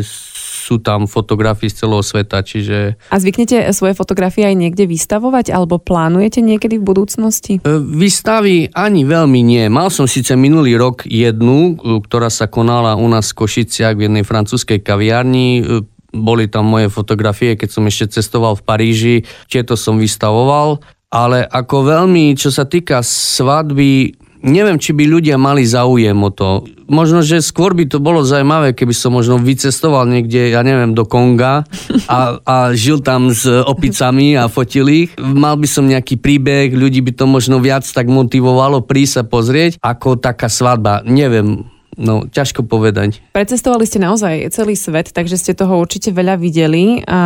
sú 0.70 0.80
tam 0.80 1.10
fotografie 1.10 1.68
z 1.68 1.84
celého 1.84 2.06
sveta, 2.06 2.46
čiže... 2.46 2.96
A 3.10 3.18
zvyknete 3.18 3.74
svoje 3.74 3.98
fotografie 3.98 4.46
aj 4.46 4.54
niekde 4.54 4.86
vystavovať, 4.86 5.50
alebo 5.50 5.82
plánujete 5.82 6.46
niekedy 6.46 6.78
v 6.78 6.86
budúcnosti? 6.86 7.54
E, 7.60 7.82
výstavy 7.82 8.72
ani 8.72 9.02
veľmi 9.04 9.42
nie. 9.42 9.66
Mal 9.68 9.90
som 9.90 10.06
síce 10.06 10.38
minulý 10.38 10.78
rok 10.80 11.04
jednu, 11.10 11.76
e, 11.76 12.00
ktorá 12.06 12.32
sa 12.32 12.48
konala 12.48 12.96
u 12.96 13.12
nás 13.12 13.34
v 13.34 13.44
Košiciach 13.44 13.98
v 13.98 14.08
jednej 14.08 14.24
francúzskej 14.24 14.80
kaviarni. 14.80 15.66
Boli 16.10 16.50
tam 16.50 16.70
moje 16.70 16.90
fotografie, 16.90 17.54
keď 17.54 17.70
som 17.70 17.84
ešte 17.86 18.20
cestoval 18.20 18.58
v 18.58 18.66
Paríži. 18.66 19.16
Tieto 19.46 19.78
som 19.78 20.02
vystavoval. 20.02 20.82
Ale 21.10 21.42
ako 21.42 21.90
veľmi, 21.90 22.38
čo 22.38 22.54
sa 22.54 22.70
týka 22.70 23.02
svadby, 23.02 24.14
neviem, 24.46 24.78
či 24.80 24.96
by 24.96 25.04
ľudia 25.10 25.36
mali 25.42 25.66
záujem 25.66 26.16
o 26.16 26.30
to. 26.32 26.64
Možno, 26.90 27.22
že 27.22 27.44
skôr 27.44 27.76
by 27.76 27.86
to 27.86 27.98
bolo 28.02 28.24
zaujímavé, 28.24 28.74
keby 28.74 28.94
som 28.96 29.14
možno 29.14 29.38
vycestoval 29.38 30.06
niekde, 30.06 30.54
ja 30.54 30.62
neviem, 30.64 30.96
do 30.96 31.06
Konga 31.06 31.68
a, 32.10 32.20
a 32.42 32.56
žil 32.74 33.04
tam 33.04 33.30
s 33.34 33.46
opicami 33.46 34.38
a 34.38 34.50
fotil 34.50 34.88
ich. 34.90 35.10
Mal 35.18 35.58
by 35.60 35.68
som 35.70 35.86
nejaký 35.90 36.18
príbeh, 36.18 36.72
ľudí 36.74 37.04
by 37.04 37.14
to 37.14 37.26
možno 37.26 37.58
viac 37.62 37.86
tak 37.86 38.10
motivovalo 38.10 38.86
prísť 38.86 39.14
sa 39.22 39.24
pozrieť, 39.28 39.72
ako 39.82 40.18
taká 40.18 40.50
svadba. 40.50 41.06
Neviem, 41.06 41.68
No, 42.00 42.24
ťažko 42.24 42.64
povedať. 42.64 43.20
Precestovali 43.36 43.84
ste 43.84 44.00
naozaj 44.00 44.56
celý 44.56 44.80
svet, 44.80 45.12
takže 45.12 45.36
ste 45.36 45.52
toho 45.52 45.76
určite 45.76 46.16
veľa 46.16 46.40
videli 46.40 47.04
a 47.04 47.22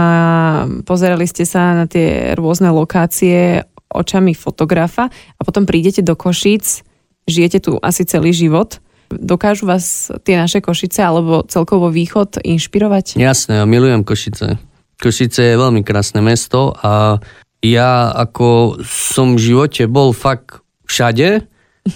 pozerali 0.82 1.30
ste 1.30 1.46
sa 1.46 1.78
na 1.78 1.86
tie 1.86 2.34
rôzne 2.34 2.74
lokácie 2.74 3.62
očami 3.94 4.34
fotografa 4.34 5.14
a 5.14 5.42
potom 5.46 5.70
prídete 5.70 6.02
do 6.02 6.18
Košíc 6.18 6.82
žijete 7.28 7.60
tu 7.64 7.80
asi 7.80 8.04
celý 8.06 8.36
život. 8.36 8.80
Dokážu 9.14 9.70
vás 9.70 10.10
tie 10.26 10.40
naše 10.40 10.60
Košice 10.60 11.06
alebo 11.06 11.46
celkovo 11.46 11.94
východ 11.94 12.42
inšpirovať? 12.42 13.22
Jasné, 13.22 13.62
ja 13.62 13.66
milujem 13.70 14.02
Košice. 14.02 14.58
Košice 14.98 15.54
je 15.54 15.60
veľmi 15.60 15.86
krásne 15.86 16.24
mesto 16.24 16.74
a 16.82 17.22
ja 17.64 18.10
ako 18.12 18.80
som 18.84 19.38
v 19.38 19.54
živote 19.54 19.86
bol 19.88 20.12
fakt 20.12 20.66
všade, 20.90 21.46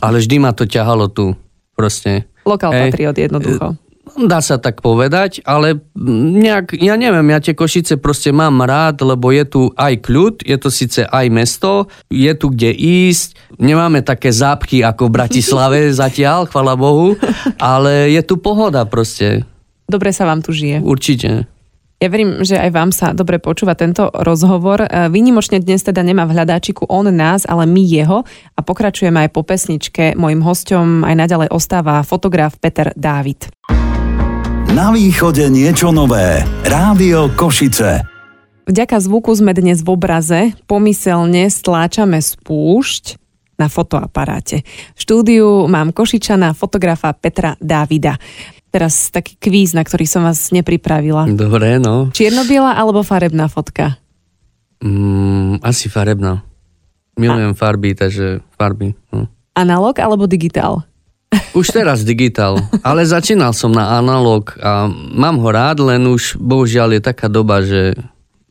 ale 0.03 0.17
vždy 0.19 0.35
ma 0.39 0.51
to 0.53 0.69
ťahalo 0.69 1.09
tu. 1.09 1.33
Proste. 1.73 2.29
Lokal 2.47 2.71
patriot 2.71 3.17
jednoducho. 3.19 3.75
Dá 4.15 4.39
sa 4.39 4.55
tak 4.55 4.79
povedať, 4.79 5.43
ale 5.43 5.83
nejak, 5.99 6.79
ja 6.79 6.95
neviem, 6.95 7.27
ja 7.27 7.43
tie 7.43 7.51
Košice 7.51 7.99
proste 7.99 8.31
mám 8.31 8.63
rád, 8.63 9.03
lebo 9.03 9.35
je 9.35 9.43
tu 9.43 9.61
aj 9.75 9.99
kľud, 9.99 10.47
je 10.47 10.55
to 10.55 10.71
síce 10.71 11.03
aj 11.03 11.27
mesto, 11.27 11.91
je 12.07 12.31
tu 12.31 12.47
kde 12.47 12.71
ísť, 12.71 13.59
nemáme 13.59 13.99
také 13.99 14.31
zápchy 14.31 14.79
ako 14.79 15.11
v 15.11 15.15
Bratislave 15.21 15.79
zatiaľ, 16.01 16.47
chvala 16.47 16.79
Bohu, 16.79 17.19
ale 17.59 18.15
je 18.15 18.21
tu 18.23 18.39
pohoda 18.39 18.87
proste. 18.87 19.43
Dobre 19.91 20.15
sa 20.15 20.23
vám 20.23 20.39
tu 20.39 20.55
žije. 20.55 20.79
Určite. 20.79 21.56
Ja 21.97 22.13
verím, 22.13 22.45
že 22.45 22.61
aj 22.61 22.69
vám 22.77 22.93
sa 22.93 23.09
dobre 23.09 23.41
počúva 23.41 23.73
tento 23.73 24.13
rozhovor. 24.13 24.85
E, 24.85 25.09
výnimočne 25.09 25.57
dnes 25.57 25.81
teda 25.81 26.05
nemá 26.05 26.29
v 26.29 26.37
hľadáčiku 26.37 26.85
on 26.85 27.09
nás, 27.09 27.41
ale 27.49 27.65
my 27.65 27.81
jeho 27.81 28.21
a 28.53 28.59
pokračujeme 28.61 29.25
aj 29.25 29.33
po 29.33 29.41
pesničke. 29.41 30.13
Mojím 30.13 30.45
hostom 30.45 31.01
aj 31.01 31.17
naďalej 31.17 31.49
ostáva 31.49 32.05
fotograf 32.05 32.53
Peter 32.61 32.93
Dávid. 32.93 33.49
Na 34.77 34.93
východe 34.93 35.49
niečo 35.49 35.89
nové. 35.89 36.45
Rádio 36.69 37.33
Košice. 37.33 38.05
Vďaka 38.69 39.01
zvuku 39.01 39.33
sme 39.33 39.57
dnes 39.57 39.81
v 39.81 39.89
obraze. 39.89 40.53
Pomyselne 40.69 41.49
stláčame 41.49 42.21
spúšť 42.21 43.17
na 43.57 43.73
fotoaparáte. 43.73 44.61
V 44.93 44.99
štúdiu 45.01 45.65
mám 45.65 45.89
Košičana, 45.89 46.53
fotografa 46.53 47.09
Petra 47.17 47.57
Dávida. 47.57 48.21
Teraz 48.67 49.09
taký 49.09 49.39
kvíz, 49.39 49.71
na 49.71 49.81
ktorý 49.81 50.03
som 50.03 50.27
vás 50.27 50.51
nepripravila. 50.51 51.27
Dobre, 51.31 51.79
no. 51.79 52.11
Čiernobiela 52.11 52.75
alebo 52.75 53.01
farebná 53.01 53.47
fotka? 53.47 53.95
Mm, 54.83 55.63
asi 55.63 55.89
farebná. 55.89 56.43
Milujem 57.17 57.53
A... 57.53 57.57
farby, 57.57 57.97
takže 57.97 58.45
farby. 58.53 58.93
No. 59.09 59.25
Analog 59.57 59.97
alebo 59.97 60.29
digitál? 60.29 60.85
Už 61.51 61.73
teraz 61.73 62.07
digitál, 62.07 62.55
ale 62.79 63.03
začínal 63.03 63.51
som 63.51 63.73
na 63.73 63.99
analog 63.99 64.55
a 64.63 64.87
mám 65.11 65.41
ho 65.43 65.49
rád, 65.51 65.83
len 65.83 66.07
už 66.07 66.39
bohužiaľ 66.39 66.95
je 66.95 67.01
taká 67.03 67.27
doba, 67.27 67.59
že 67.59 67.97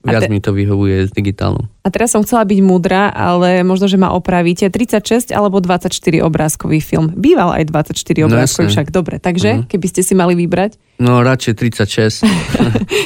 viac 0.06 0.26
te... 0.26 0.32
mi 0.32 0.38
to 0.38 0.54
vyhovuje 0.54 1.06
s 1.06 1.10
digitálom. 1.10 1.66
A 1.82 1.88
teraz 1.90 2.14
som 2.14 2.22
chcela 2.22 2.46
byť 2.46 2.60
múdra, 2.62 3.10
ale 3.10 3.66
možno, 3.66 3.90
že 3.90 3.98
ma 3.98 4.14
opravíte. 4.14 4.70
36 4.70 5.34
alebo 5.34 5.58
24 5.58 5.90
obrázkový 6.22 6.78
film. 6.78 7.14
Býval 7.14 7.58
aj 7.58 7.70
24 7.70 8.26
obrázkový, 8.26 8.66
no, 8.66 8.72
však 8.72 8.88
dobre. 8.94 9.16
Takže, 9.18 9.50
uh-huh. 9.62 9.68
keby 9.70 9.86
ste 9.90 10.00
si 10.02 10.14
mali 10.14 10.38
vybrať? 10.38 10.78
No, 11.02 11.20
radšej 11.22 11.54
36. 11.58 12.24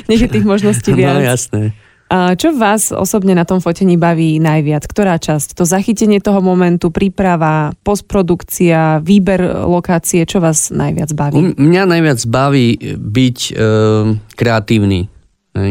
Nech 0.09 0.21
je 0.21 0.29
tých 0.29 0.47
možností 0.47 0.95
viac. 0.99 1.17
No, 1.17 1.25
jasné. 1.25 1.65
A 2.11 2.35
čo 2.35 2.51
vás 2.51 2.91
osobne 2.91 3.39
na 3.39 3.47
tom 3.47 3.63
fotení 3.63 3.95
baví 3.95 4.43
najviac? 4.43 4.83
Ktorá 4.83 5.15
časť? 5.23 5.55
To 5.55 5.63
zachytenie 5.63 6.19
toho 6.19 6.43
momentu, 6.43 6.91
príprava, 6.91 7.71
postprodukcia, 7.87 8.99
výber 8.99 9.39
lokácie, 9.63 10.27
čo 10.27 10.43
vás 10.43 10.75
najviac 10.75 11.15
baví? 11.15 11.55
Mňa 11.55 11.83
najviac 11.87 12.19
baví 12.27 12.99
byť 12.99 13.39
e, 13.47 13.53
kreatívny. 14.35 15.07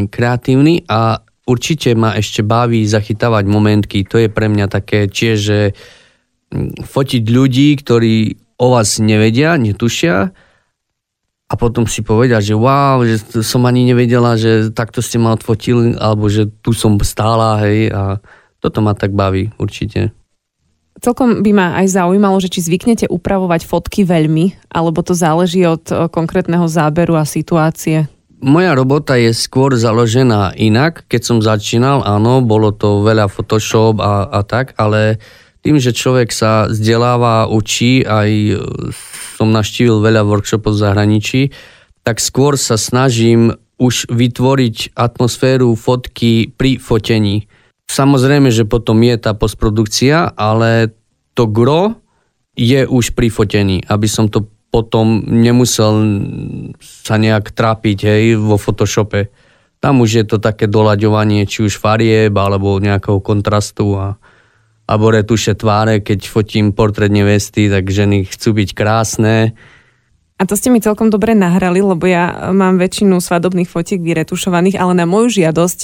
Kreatívny 0.10 0.86
a 0.88 1.22
určite 1.50 1.94
ma 1.98 2.14
ešte 2.16 2.46
baví 2.46 2.86
zachytávať 2.86 3.44
momentky. 3.50 4.06
To 4.10 4.22
je 4.22 4.30
pre 4.30 4.48
mňa 4.48 4.66
také 4.70 5.10
tiež, 5.10 5.38
že 5.38 5.60
fotiť 6.86 7.24
ľudí, 7.30 7.78
ktorí 7.78 8.38
o 8.60 8.68
vás 8.76 8.98
nevedia, 9.02 9.56
netušia, 9.56 10.34
a 11.50 11.58
potom 11.58 11.90
si 11.90 12.06
povedať, 12.06 12.54
že 12.54 12.56
wow, 12.56 13.02
že 13.02 13.42
som 13.42 13.66
ani 13.66 13.90
nevedela, 13.90 14.38
že 14.38 14.70
takto 14.70 15.02
ste 15.02 15.18
ma 15.18 15.34
odfotili, 15.34 15.98
alebo 15.98 16.30
že 16.30 16.46
tu 16.62 16.78
som 16.78 16.94
stála, 17.02 17.66
hej, 17.66 17.90
a 17.90 18.22
toto 18.62 18.86
ma 18.86 18.94
tak 18.94 19.18
baví 19.18 19.50
určite. 19.58 20.14
Celkom 21.02 21.42
by 21.42 21.52
ma 21.56 21.68
aj 21.82 21.96
zaujímalo, 21.96 22.38
že 22.38 22.54
či 22.54 22.62
zvyknete 22.62 23.10
upravovať 23.10 23.66
fotky 23.66 24.06
veľmi, 24.06 24.70
alebo 24.70 25.02
to 25.02 25.18
záleží 25.18 25.66
od 25.66 25.90
e, 25.90 26.12
konkrétneho 26.12 26.68
záberu 26.70 27.18
a 27.18 27.26
situácie. 27.26 28.06
Moja 28.40 28.72
robota 28.72 29.20
je 29.20 29.36
skôr 29.36 29.76
založená 29.76 30.56
inak. 30.56 31.04
Keď 31.12 31.22
som 31.22 31.38
začínal, 31.44 32.08
áno, 32.08 32.40
bolo 32.40 32.72
to 32.72 33.04
veľa 33.04 33.28
Photoshop 33.28 34.00
a, 34.00 34.32
a 34.32 34.48
tak, 34.48 34.80
ale 34.80 35.20
tým, 35.60 35.76
že 35.76 35.92
človek 35.92 36.32
sa 36.32 36.72
vzdeláva, 36.72 37.52
učí, 37.52 38.00
aj 38.08 38.56
som 39.36 39.52
naštívil 39.52 40.00
veľa 40.00 40.24
workshopov 40.24 40.72
v 40.72 40.82
zahraničí, 40.88 41.42
tak 42.08 42.24
skôr 42.24 42.56
sa 42.56 42.80
snažím 42.80 43.60
už 43.76 44.08
vytvoriť 44.08 44.96
atmosféru 44.96 45.76
fotky 45.76 46.56
pri 46.56 46.80
fotení. 46.80 47.48
Samozrejme, 47.92 48.56
že 48.56 48.64
potom 48.64 49.04
je 49.04 49.16
tá 49.20 49.36
postprodukcia, 49.36 50.32
ale 50.40 50.96
to 51.36 51.44
gro 51.48 52.00
je 52.56 52.88
už 52.88 53.16
pri 53.16 53.28
fotení, 53.28 53.84
aby 53.88 54.08
som 54.08 54.32
to 54.32 54.48
potom 54.70 55.26
nemusel 55.26 55.94
sa 56.82 57.18
nejak 57.18 57.50
trápiť 57.54 57.98
hej, 58.06 58.24
vo 58.38 58.62
Photoshope. 58.62 59.34
Tam 59.82 60.04
už 60.04 60.10
je 60.22 60.26
to 60.28 60.38
také 60.38 60.70
doľaďovanie 60.70 61.50
či 61.50 61.66
už 61.66 61.82
farieb 61.82 62.36
alebo 62.38 62.78
nejakého 62.78 63.18
kontrastu 63.24 63.98
a, 63.98 64.08
alebo 64.86 65.10
retuše 65.10 65.58
tváre, 65.58 66.06
keď 66.06 66.30
fotím 66.30 66.74
portrét 66.74 67.10
nevesty, 67.10 67.66
tak 67.72 67.90
ženy 67.90 68.30
chcú 68.30 68.62
byť 68.62 68.70
krásne. 68.78 69.58
A 70.40 70.48
to 70.48 70.56
ste 70.56 70.72
mi 70.72 70.80
celkom 70.80 71.12
dobre 71.12 71.36
nahrali, 71.36 71.84
lebo 71.84 72.08
ja 72.08 72.52
mám 72.56 72.80
väčšinu 72.80 73.20
svadobných 73.20 73.68
fotiek 73.68 74.00
vyretušovaných, 74.00 74.80
ale 74.80 74.96
na 74.96 75.04
moju 75.04 75.44
žiadosť 75.44 75.80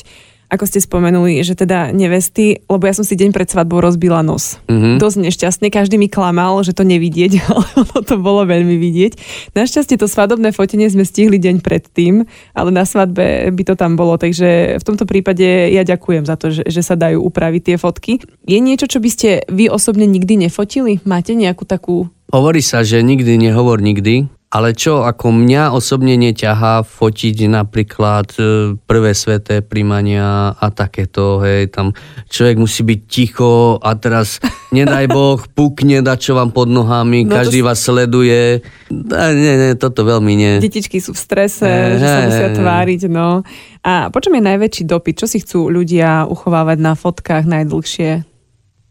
ako 0.50 0.64
ste 0.70 0.80
spomenuli, 0.80 1.42
že 1.42 1.58
teda 1.58 1.90
nevesty, 1.90 2.62
lebo 2.70 2.86
ja 2.86 2.94
som 2.94 3.02
si 3.02 3.18
deň 3.18 3.34
pred 3.34 3.50
svadbou 3.50 3.82
rozbila 3.82 4.22
nos. 4.22 4.62
Mm-hmm. 4.70 5.02
Dosť 5.02 5.18
nešťastne, 5.26 5.68
každý 5.74 5.98
mi 5.98 6.06
klamal, 6.06 6.62
že 6.62 6.78
to 6.78 6.86
nevidieť, 6.86 7.32
ale 7.50 7.66
ono 7.76 8.00
to 8.06 8.16
bolo 8.22 8.46
veľmi 8.46 8.78
vidieť. 8.78 9.18
Našťastie 9.58 9.98
to 9.98 10.06
svadobné 10.06 10.54
fotenie 10.54 10.86
sme 10.88 11.04
stihli 11.04 11.42
deň 11.42 11.66
predtým, 11.66 12.24
ale 12.54 12.70
na 12.70 12.86
svadbe 12.86 13.50
by 13.50 13.64
to 13.66 13.74
tam 13.74 13.98
bolo, 13.98 14.16
takže 14.22 14.78
v 14.78 14.84
tomto 14.86 15.10
prípade 15.10 15.74
ja 15.74 15.82
ďakujem 15.82 16.24
za 16.30 16.38
to, 16.38 16.54
že, 16.54 16.64
že 16.70 16.82
sa 16.86 16.94
dajú 16.94 17.22
upraviť 17.26 17.62
tie 17.74 17.78
fotky. 17.82 18.22
Je 18.46 18.60
niečo, 18.62 18.86
čo 18.86 19.02
by 19.02 19.10
ste 19.10 19.30
vy 19.50 19.68
osobne 19.68 20.06
nikdy 20.06 20.46
nefotili? 20.48 21.02
Máte 21.04 21.34
nejakú 21.34 21.66
takú... 21.66 22.08
Hovorí 22.30 22.62
sa, 22.62 22.82
že 22.82 23.06
nikdy 23.06 23.38
nehovor 23.38 23.82
nikdy, 23.82 24.28
ale 24.56 24.72
čo 24.72 25.04
ako 25.04 25.36
mňa 25.36 25.76
osobne 25.76 26.16
neťahá 26.16 26.88
fotiť 26.88 27.52
napríklad 27.52 28.28
e, 28.40 28.44
prvé 28.80 29.12
sveté 29.12 29.60
príjmania 29.60 30.56
a 30.56 30.72
takéto, 30.72 31.44
hej, 31.44 31.68
tam 31.76 31.92
človek 32.32 32.56
musí 32.56 32.88
byť 32.88 33.00
ticho 33.04 33.76
a 33.84 34.00
teraz 34.00 34.40
nedaj 34.72 35.12
Boh, 35.12 35.44
pukne 35.60 36.00
čo 36.16 36.40
vám 36.40 36.56
pod 36.56 36.72
nohami, 36.72 37.28
no 37.28 37.36
každý 37.36 37.60
to... 37.60 37.68
vás 37.68 37.84
sleduje. 37.84 38.64
A 39.12 39.26
nie, 39.36 39.54
nie, 39.60 39.76
toto 39.76 40.08
veľmi 40.08 40.34
nie. 40.40 40.54
Detičky 40.64 41.04
sú 41.04 41.12
v 41.12 41.20
strese, 41.20 41.68
e, 41.68 42.00
že 42.00 42.08
sa 42.08 42.20
musia 42.24 42.50
tváriť, 42.56 43.12
no. 43.12 43.44
A 43.84 44.08
po 44.08 44.24
čom 44.24 44.40
je 44.40 44.44
najväčší 44.56 44.88
dopyt? 44.88 45.20
Čo 45.20 45.28
si 45.28 45.44
chcú 45.44 45.68
ľudia 45.68 46.32
uchovávať 46.32 46.78
na 46.80 46.96
fotkách 46.96 47.44
najdlhšie? 47.44 48.35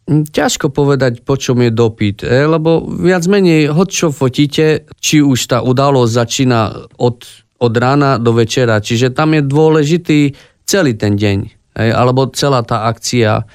Ťažko 0.04 0.68
povedať, 0.68 1.24
po 1.24 1.40
čom 1.40 1.64
je 1.64 1.72
dopyt, 1.72 2.28
e, 2.28 2.44
lebo 2.44 2.84
viac 2.84 3.24
menej, 3.24 3.72
hoď 3.72 3.88
čo 3.88 4.08
fotíte, 4.12 4.84
či 5.00 5.24
už 5.24 5.40
tá 5.48 5.58
udalosť 5.64 6.12
začína 6.12 6.60
od, 7.00 7.24
od 7.56 7.72
rána 7.72 8.20
do 8.20 8.36
večera, 8.36 8.84
čiže 8.84 9.16
tam 9.16 9.32
je 9.32 9.40
dôležitý 9.40 10.20
celý 10.68 10.92
ten 10.96 11.16
deň, 11.16 11.38
alebo 11.76 12.28
celá 12.36 12.60
tá 12.64 12.84
akcia. 12.88 13.48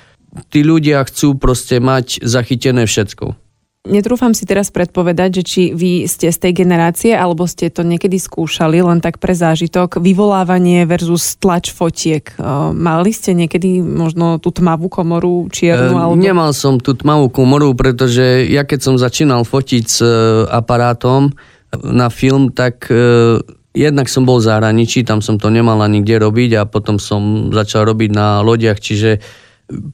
Tí 0.50 0.62
ľudia 0.66 1.06
chcú 1.06 1.38
proste 1.38 1.78
mať 1.82 2.22
zachytené 2.26 2.86
všetko. 2.86 3.49
Netrúfam 3.90 4.38
si 4.38 4.46
teraz 4.46 4.70
predpovedať, 4.70 5.42
že 5.42 5.44
či 5.44 5.62
vy 5.74 6.06
ste 6.06 6.30
z 6.30 6.38
tej 6.38 6.62
generácie, 6.62 7.18
alebo 7.18 7.50
ste 7.50 7.74
to 7.74 7.82
niekedy 7.82 8.22
skúšali, 8.22 8.86
len 8.86 9.02
tak 9.02 9.18
pre 9.18 9.34
zážitok, 9.34 9.98
vyvolávanie 9.98 10.86
versus 10.86 11.34
tlač 11.42 11.74
fotiek. 11.74 12.30
Mali 12.78 13.10
ste 13.10 13.34
niekedy 13.34 13.82
možno 13.82 14.38
tú 14.38 14.54
tmavú 14.54 14.94
komoru, 14.94 15.50
čiernu? 15.50 15.98
E, 15.98 16.02
alebo... 16.06 16.22
Nemal 16.22 16.54
som 16.54 16.78
tú 16.78 16.94
tmavú 16.94 17.34
komoru, 17.34 17.74
pretože 17.74 18.46
ja 18.46 18.62
keď 18.62 18.80
som 18.80 18.96
začínal 19.02 19.42
fotiť 19.42 19.84
s 19.90 20.00
e, 20.06 20.10
aparátom 20.46 21.34
na 21.82 22.14
film, 22.14 22.54
tak 22.54 22.86
e, 22.94 23.42
jednak 23.74 24.06
som 24.06 24.30
bol 24.30 24.38
v 24.38 24.48
zahraničí, 24.54 25.02
tam 25.02 25.26
som 25.26 25.42
to 25.42 25.50
nemal 25.50 25.82
ani 25.82 26.06
kde 26.06 26.22
robiť 26.22 26.52
a 26.62 26.70
potom 26.70 27.02
som 27.02 27.50
začal 27.50 27.90
robiť 27.90 28.10
na 28.14 28.46
lodiach, 28.46 28.78
čiže 28.78 29.18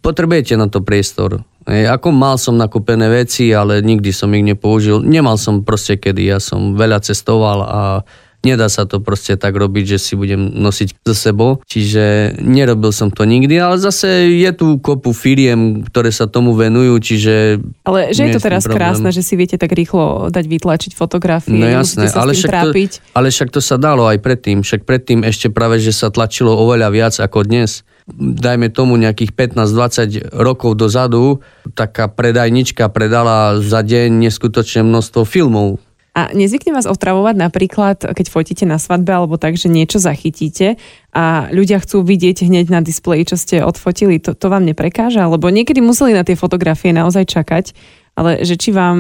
potrebujete 0.04 0.56
na 0.56 0.72
to 0.72 0.80
priestor. 0.80 1.44
Ako 1.66 2.14
mal 2.14 2.38
som 2.38 2.54
nakúpené 2.54 3.10
veci, 3.10 3.50
ale 3.50 3.82
nikdy 3.82 4.14
som 4.14 4.30
ich 4.38 4.46
nepoužil. 4.46 5.02
Nemal 5.02 5.42
som 5.42 5.66
proste 5.66 5.98
kedy, 5.98 6.30
ja 6.30 6.38
som 6.38 6.78
veľa 6.78 7.02
cestoval 7.02 7.60
a 7.66 7.82
nedá 8.46 8.70
sa 8.70 8.86
to 8.86 9.02
proste 9.02 9.34
tak 9.42 9.58
robiť, 9.58 9.98
že 9.98 10.00
si 10.00 10.14
budem 10.14 10.54
nosiť 10.62 11.02
za 11.02 11.16
sebou. 11.18 11.66
Čiže 11.66 12.38
nerobil 12.38 12.94
som 12.94 13.10
to 13.10 13.26
nikdy, 13.26 13.58
ale 13.58 13.82
zase 13.82 14.30
je 14.30 14.52
tu 14.54 14.78
kopu 14.78 15.10
firiem, 15.18 15.82
ktoré 15.82 16.14
sa 16.14 16.30
tomu 16.30 16.54
venujú, 16.54 17.02
čiže... 17.02 17.58
Ale 17.82 18.14
že 18.14 18.30
je 18.30 18.38
to 18.38 18.46
teraz 18.46 18.70
problém. 18.70 18.78
krásne, 18.78 19.10
že 19.10 19.26
si 19.26 19.34
viete 19.34 19.58
tak 19.58 19.74
rýchlo 19.74 20.30
dať 20.30 20.46
vytlačiť 20.46 20.92
fotografie, 20.94 21.58
no 21.58 21.66
jasné, 21.66 22.06
sa 22.06 22.22
ale, 22.22 22.38
však 22.38 22.54
to, 22.54 22.70
ale 23.18 23.28
však 23.34 23.50
to 23.50 23.60
sa 23.66 23.82
dalo 23.82 24.06
aj 24.06 24.22
predtým. 24.22 24.62
Však 24.62 24.86
predtým 24.86 25.26
ešte 25.26 25.50
práve, 25.50 25.82
že 25.82 25.90
sa 25.90 26.14
tlačilo 26.14 26.54
oveľa 26.54 26.94
viac 26.94 27.18
ako 27.18 27.50
dnes 27.50 27.82
dajme 28.14 28.70
tomu 28.70 28.98
nejakých 29.02 29.34
15-20 29.34 30.34
rokov 30.34 30.78
dozadu, 30.78 31.42
taká 31.74 32.06
predajnička 32.06 32.86
predala 32.94 33.58
za 33.58 33.82
deň 33.82 34.30
neskutočné 34.30 34.86
množstvo 34.86 35.26
filmov. 35.26 35.82
A 36.16 36.32
nezvykne 36.32 36.72
vás 36.72 36.88
otravovať 36.88 37.36
napríklad, 37.36 37.98
keď 38.00 38.32
fotíte 38.32 38.64
na 38.64 38.80
svadbe 38.80 39.12
alebo 39.12 39.36
tak, 39.36 39.60
že 39.60 39.68
niečo 39.68 40.00
zachytíte 40.00 40.80
a 41.12 41.52
ľudia 41.52 41.84
chcú 41.84 42.08
vidieť 42.08 42.48
hneď 42.48 42.72
na 42.72 42.80
displeji, 42.80 43.28
čo 43.28 43.36
ste 43.36 43.60
odfotili. 43.60 44.24
To, 44.24 44.32
to 44.32 44.48
vám 44.48 44.64
neprekáža? 44.64 45.28
Lebo 45.28 45.52
niekedy 45.52 45.84
museli 45.84 46.16
na 46.16 46.24
tie 46.24 46.40
fotografie 46.40 46.96
naozaj 46.96 47.28
čakať 47.28 47.76
ale 48.16 48.48
že 48.48 48.56
či 48.56 48.72
vám 48.72 48.98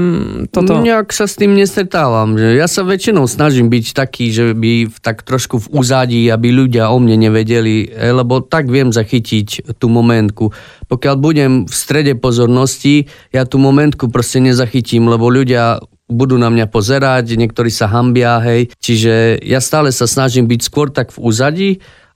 toto... 0.51 0.84
Nejak 0.84 1.15
sa 1.15 1.24
s 1.24 1.39
tým 1.39 1.55
nestretávam. 1.55 2.36
Že 2.36 2.60
ja 2.60 2.67
sa 2.67 2.84
väčšinou 2.84 3.31
snažím 3.31 3.72
byť 3.72 3.95
taký, 3.95 4.27
že 4.36 4.51
by 4.51 4.91
tak 5.00 5.24
trošku 5.24 5.63
v 5.63 5.67
uzadí, 5.72 6.27
aby 6.27 6.51
ľudia 6.51 6.91
o 6.91 7.00
mne 7.00 7.31
nevedeli, 7.31 7.88
eh, 7.88 8.12
lebo 8.12 8.43
tak 8.43 8.67
viem 8.67 8.91
zachytiť 8.91 9.79
tú 9.79 9.88
momentku. 9.88 10.51
Pokiaľ 10.91 11.15
budem 11.15 11.51
v 11.63 11.74
strede 11.74 12.19
pozornosti, 12.19 13.07
ja 13.31 13.48
tú 13.48 13.55
momentku 13.55 14.12
proste 14.12 14.43
nezachytím, 14.43 15.07
lebo 15.07 15.31
ľudia 15.31 15.79
budú 16.05 16.38
na 16.38 16.51
mňa 16.53 16.69
pozerať, 16.69 17.39
niektorí 17.39 17.72
sa 17.72 17.89
hambia, 17.89 18.38
hej. 18.43 18.69
Čiže 18.77 19.41
ja 19.41 19.57
stále 19.63 19.89
sa 19.89 20.05
snažím 20.05 20.45
byť 20.45 20.62
skôr 20.62 20.93
tak 20.93 21.15
v 21.15 21.24
úzadí 21.24 21.69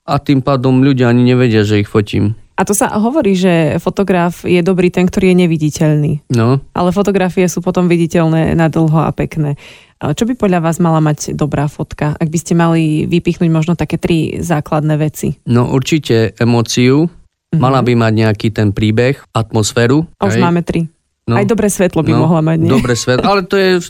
a 0.06 0.20
tým 0.22 0.44
pádom 0.44 0.84
ľudia 0.84 1.10
ani 1.10 1.26
nevedia, 1.26 1.66
že 1.66 1.82
ich 1.82 1.90
fotím. 1.90 2.38
A 2.60 2.68
to 2.68 2.76
sa 2.76 2.92
hovorí, 2.92 3.32
že 3.32 3.80
fotograf 3.80 4.44
je 4.44 4.60
dobrý 4.60 4.92
ten, 4.92 5.08
ktorý 5.08 5.32
je 5.32 5.36
neviditeľný. 5.48 6.12
No. 6.28 6.60
Ale 6.76 6.92
fotografie 6.92 7.48
sú 7.48 7.64
potom 7.64 7.88
viditeľné 7.88 8.52
na 8.52 8.68
dlho 8.68 9.00
a 9.00 9.08
pekné. 9.16 9.56
Čo 9.96 10.28
by 10.28 10.36
podľa 10.36 10.60
vás 10.60 10.76
mala 10.76 11.00
mať 11.00 11.32
dobrá 11.32 11.72
fotka, 11.72 12.12
ak 12.20 12.28
by 12.28 12.38
ste 12.40 12.52
mali 12.52 13.08
vypichnúť 13.08 13.48
možno 13.48 13.80
také 13.80 13.96
tri 13.96 14.44
základné 14.44 15.00
veci? 15.00 15.40
No 15.48 15.72
určite 15.72 16.36
emóciu, 16.36 17.08
mm-hmm. 17.08 17.60
mala 17.64 17.80
by 17.80 17.96
mať 17.96 18.12
nejaký 18.28 18.48
ten 18.52 18.76
príbeh, 18.76 19.16
atmosféru. 19.32 20.04
A 20.20 20.28
už 20.28 20.36
aj. 20.36 20.44
máme 20.44 20.60
tri. 20.60 20.84
No. 21.28 21.40
Aj 21.40 21.48
dobré 21.48 21.72
svetlo 21.72 22.04
by 22.04 22.12
no, 22.12 22.28
mohla 22.28 22.44
mať, 22.44 22.58
nie? 22.60 22.72
Dobré 22.72 22.92
svetlo, 22.92 23.24
ale 23.24 23.44
to 23.48 23.56
je 23.56 23.80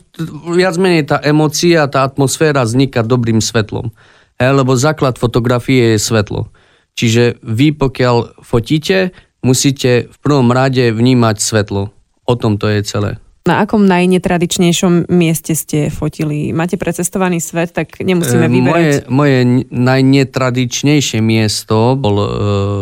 viac 0.55 0.79
menej 0.79 1.11
tá 1.11 1.19
emócia, 1.27 1.91
tá 1.91 2.07
atmosféra 2.07 2.63
vzniká 2.63 3.03
dobrým 3.03 3.43
svetlom. 3.43 3.91
He, 4.39 4.47
lebo 4.47 4.79
základ 4.79 5.19
fotografie 5.19 5.95
je 5.95 5.99
svetlo. 5.99 6.51
Čiže 6.95 7.41
vy, 7.41 7.73
pokiaľ 7.77 8.43
fotíte, 8.45 9.15
musíte 9.41 10.09
v 10.09 10.17
prvom 10.21 10.53
rade 10.53 10.93
vnímať 10.93 11.37
svetlo. 11.41 11.91
O 12.29 12.35
tom 12.37 12.61
to 12.61 12.69
je 12.69 12.81
celé. 12.85 13.11
Na 13.49 13.65
akom 13.65 13.89
najnetradičnejšom 13.89 15.09
mieste 15.09 15.57
ste 15.57 15.89
fotili? 15.89 16.53
Máte 16.53 16.77
precestovaný 16.77 17.41
svet, 17.41 17.73
tak 17.73 17.97
nemusíme 17.97 18.47
e, 18.47 18.53
vyberať. 18.53 19.09
Moje, 19.09 19.09
moje 19.09 19.39
najnetradičnejšie 19.73 21.25
miesto 21.25 21.97
bol 21.97 22.17
uh, 22.21 22.29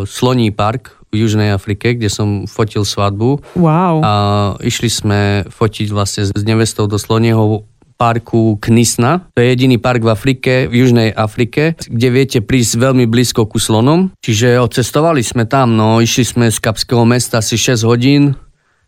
Sloní 0.03 0.51
park 0.51 0.99
v 1.15 1.25
Južnej 1.25 1.55
Afrike, 1.55 1.95
kde 1.95 2.11
som 2.11 2.51
fotil 2.51 2.83
svadbu. 2.83 3.39
Wow. 3.55 4.03
A 4.03 4.13
išli 4.59 4.91
sme 4.91 5.47
fotiť 5.47 5.89
vlastne 5.95 6.27
s 6.27 6.43
nevestou 6.43 6.91
do 6.91 6.99
Slonieho 6.99 7.65
parku 7.99 8.57
Knisna. 8.63 9.27
To 9.35 9.43
je 9.43 9.51
jediný 9.51 9.77
park 9.83 10.07
v 10.07 10.15
Afrike, 10.15 10.71
v 10.71 10.87
Južnej 10.87 11.11
Afrike, 11.11 11.75
kde 11.75 12.09
viete 12.15 12.39
prísť 12.39 12.79
veľmi 12.79 13.11
blízko 13.11 13.51
ku 13.51 13.59
slonom. 13.59 14.15
Čiže 14.23 14.63
odcestovali 14.63 15.21
sme 15.27 15.45
tam, 15.51 15.75
no 15.75 15.99
išli 15.99 16.23
sme 16.23 16.47
z 16.49 16.63
Kapského 16.63 17.03
mesta 17.03 17.43
asi 17.43 17.59
6 17.59 17.83
hodín. 17.83 18.39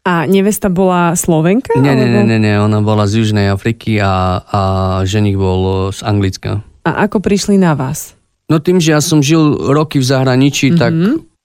A 0.07 0.25
nevesta 0.25 0.73
bola 0.73 1.13
Slovenka? 1.13 1.77
Nie, 1.77 1.93
nie, 1.93 2.09
nie, 2.25 2.39
nie, 2.41 2.57
ona 2.57 2.81
bola 2.81 3.05
z 3.05 3.21
Južnej 3.21 3.53
Afriky 3.53 4.01
a, 4.01 4.41
a 4.49 4.61
ženich 5.05 5.37
bol 5.37 5.93
z 5.93 6.01
Anglicka. 6.07 6.65
A 6.89 7.05
ako 7.05 7.21
prišli 7.21 7.61
na 7.61 7.77
vás? 7.77 8.17
No 8.49 8.63
tým, 8.63 8.81
že 8.81 8.97
ja 8.97 9.05
som 9.05 9.21
žil 9.21 9.59
roky 9.75 10.01
v 10.01 10.07
zahraničí, 10.09 10.73
mm-hmm. 10.73 10.81
tak 10.81 10.93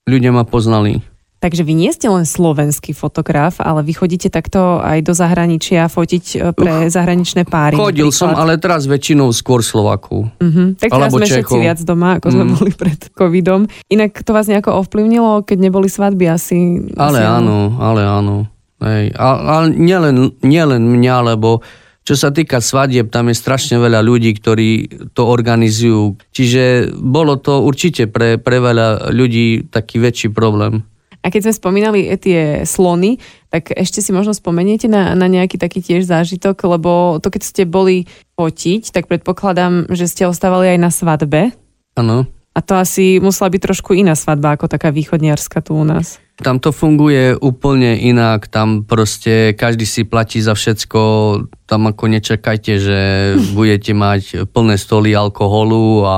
ľudia 0.08 0.32
ma 0.32 0.48
poznali. 0.48 1.04
Takže 1.46 1.62
vy 1.62 1.78
nie 1.78 1.94
ste 1.94 2.10
len 2.10 2.26
slovenský 2.26 2.90
fotograf, 2.90 3.62
ale 3.62 3.86
vy 3.86 3.94
chodíte 3.94 4.34
takto 4.34 4.82
aj 4.82 4.98
do 5.06 5.14
zahraničia 5.14 5.86
fotiť 5.86 6.24
e, 6.34 6.36
pre 6.50 6.90
zahraničné 6.90 7.46
páry. 7.46 7.78
Chodil 7.78 8.10
napríklad. 8.10 8.18
som, 8.18 8.34
ale 8.34 8.58
teraz 8.58 8.90
väčšinou 8.90 9.30
skôr 9.30 9.62
Slovakov. 9.62 10.26
Uh-huh. 10.42 10.74
Tak 10.74 10.90
teraz 10.90 11.06
Alebo 11.06 11.22
sme 11.22 11.26
Čechov. 11.30 11.54
všetci 11.54 11.56
viac 11.62 11.78
doma, 11.86 12.18
ako 12.18 12.26
sme 12.34 12.44
mm. 12.50 12.52
boli 12.58 12.72
pred 12.74 13.00
covidom. 13.14 13.70
Inak 13.86 14.26
to 14.26 14.34
vás 14.34 14.50
nejako 14.50 14.74
ovplyvnilo, 14.82 15.46
keď 15.46 15.58
neboli 15.70 15.86
svadby 15.86 16.26
asi? 16.26 16.82
Ale 16.98 17.22
asi 17.22 17.30
áno, 17.30 17.78
ale 17.78 18.02
áno. 18.02 18.50
Hej. 18.82 19.14
Ale, 19.14 19.38
ale 19.46 19.66
nielen, 19.70 20.34
nielen 20.42 20.82
mňa, 20.82 21.30
lebo 21.30 21.62
čo 22.02 22.18
sa 22.18 22.34
týka 22.34 22.58
svadieb, 22.58 23.06
tam 23.14 23.30
je 23.30 23.38
strašne 23.38 23.78
veľa 23.78 24.02
ľudí, 24.02 24.34
ktorí 24.34 24.70
to 25.14 25.30
organizujú. 25.30 26.18
Čiže 26.34 26.90
bolo 26.98 27.38
to 27.38 27.62
určite 27.62 28.10
pre, 28.10 28.34
pre 28.34 28.58
veľa 28.58 29.14
ľudí 29.14 29.70
taký 29.70 30.02
väčší 30.02 30.34
problém. 30.34 30.82
A 31.26 31.34
keď 31.34 31.50
sme 31.50 31.58
spomínali 31.58 32.06
tie 32.22 32.62
slony, 32.62 33.18
tak 33.50 33.74
ešte 33.74 33.98
si 33.98 34.14
možno 34.14 34.30
spomeniete 34.30 34.86
na, 34.86 35.18
na 35.18 35.26
nejaký 35.26 35.58
taký 35.58 35.82
tiež 35.82 36.06
zážitok, 36.06 36.54
lebo 36.78 37.18
to 37.18 37.34
keď 37.34 37.42
ste 37.42 37.62
boli 37.66 38.06
fotiť, 38.38 38.94
tak 38.94 39.10
predpokladám, 39.10 39.90
že 39.90 40.06
ste 40.06 40.30
ostávali 40.30 40.78
aj 40.78 40.78
na 40.78 40.90
svadbe. 40.94 41.50
Áno. 41.98 42.30
A 42.54 42.62
to 42.62 42.78
asi 42.78 43.18
musela 43.18 43.50
byť 43.50 43.58
trošku 43.58 43.98
iná 43.98 44.14
svadba 44.14 44.54
ako 44.54 44.70
taká 44.70 44.94
východniarska 44.94 45.66
tu 45.66 45.74
u 45.74 45.82
nás. 45.82 46.22
Tam 46.36 46.60
to 46.60 46.68
funguje 46.68 47.32
úplne 47.40 47.96
inak, 47.96 48.52
tam 48.52 48.84
proste 48.84 49.56
každý 49.56 49.88
si 49.88 50.04
platí 50.04 50.44
za 50.44 50.52
všetko, 50.52 51.00
tam 51.64 51.88
ako 51.88 52.04
nečakajte, 52.12 52.72
že 52.76 53.00
budete 53.56 53.96
mať 53.96 54.44
plné 54.52 54.76
stoly 54.76 55.16
alkoholu 55.16 56.04
a 56.04 56.16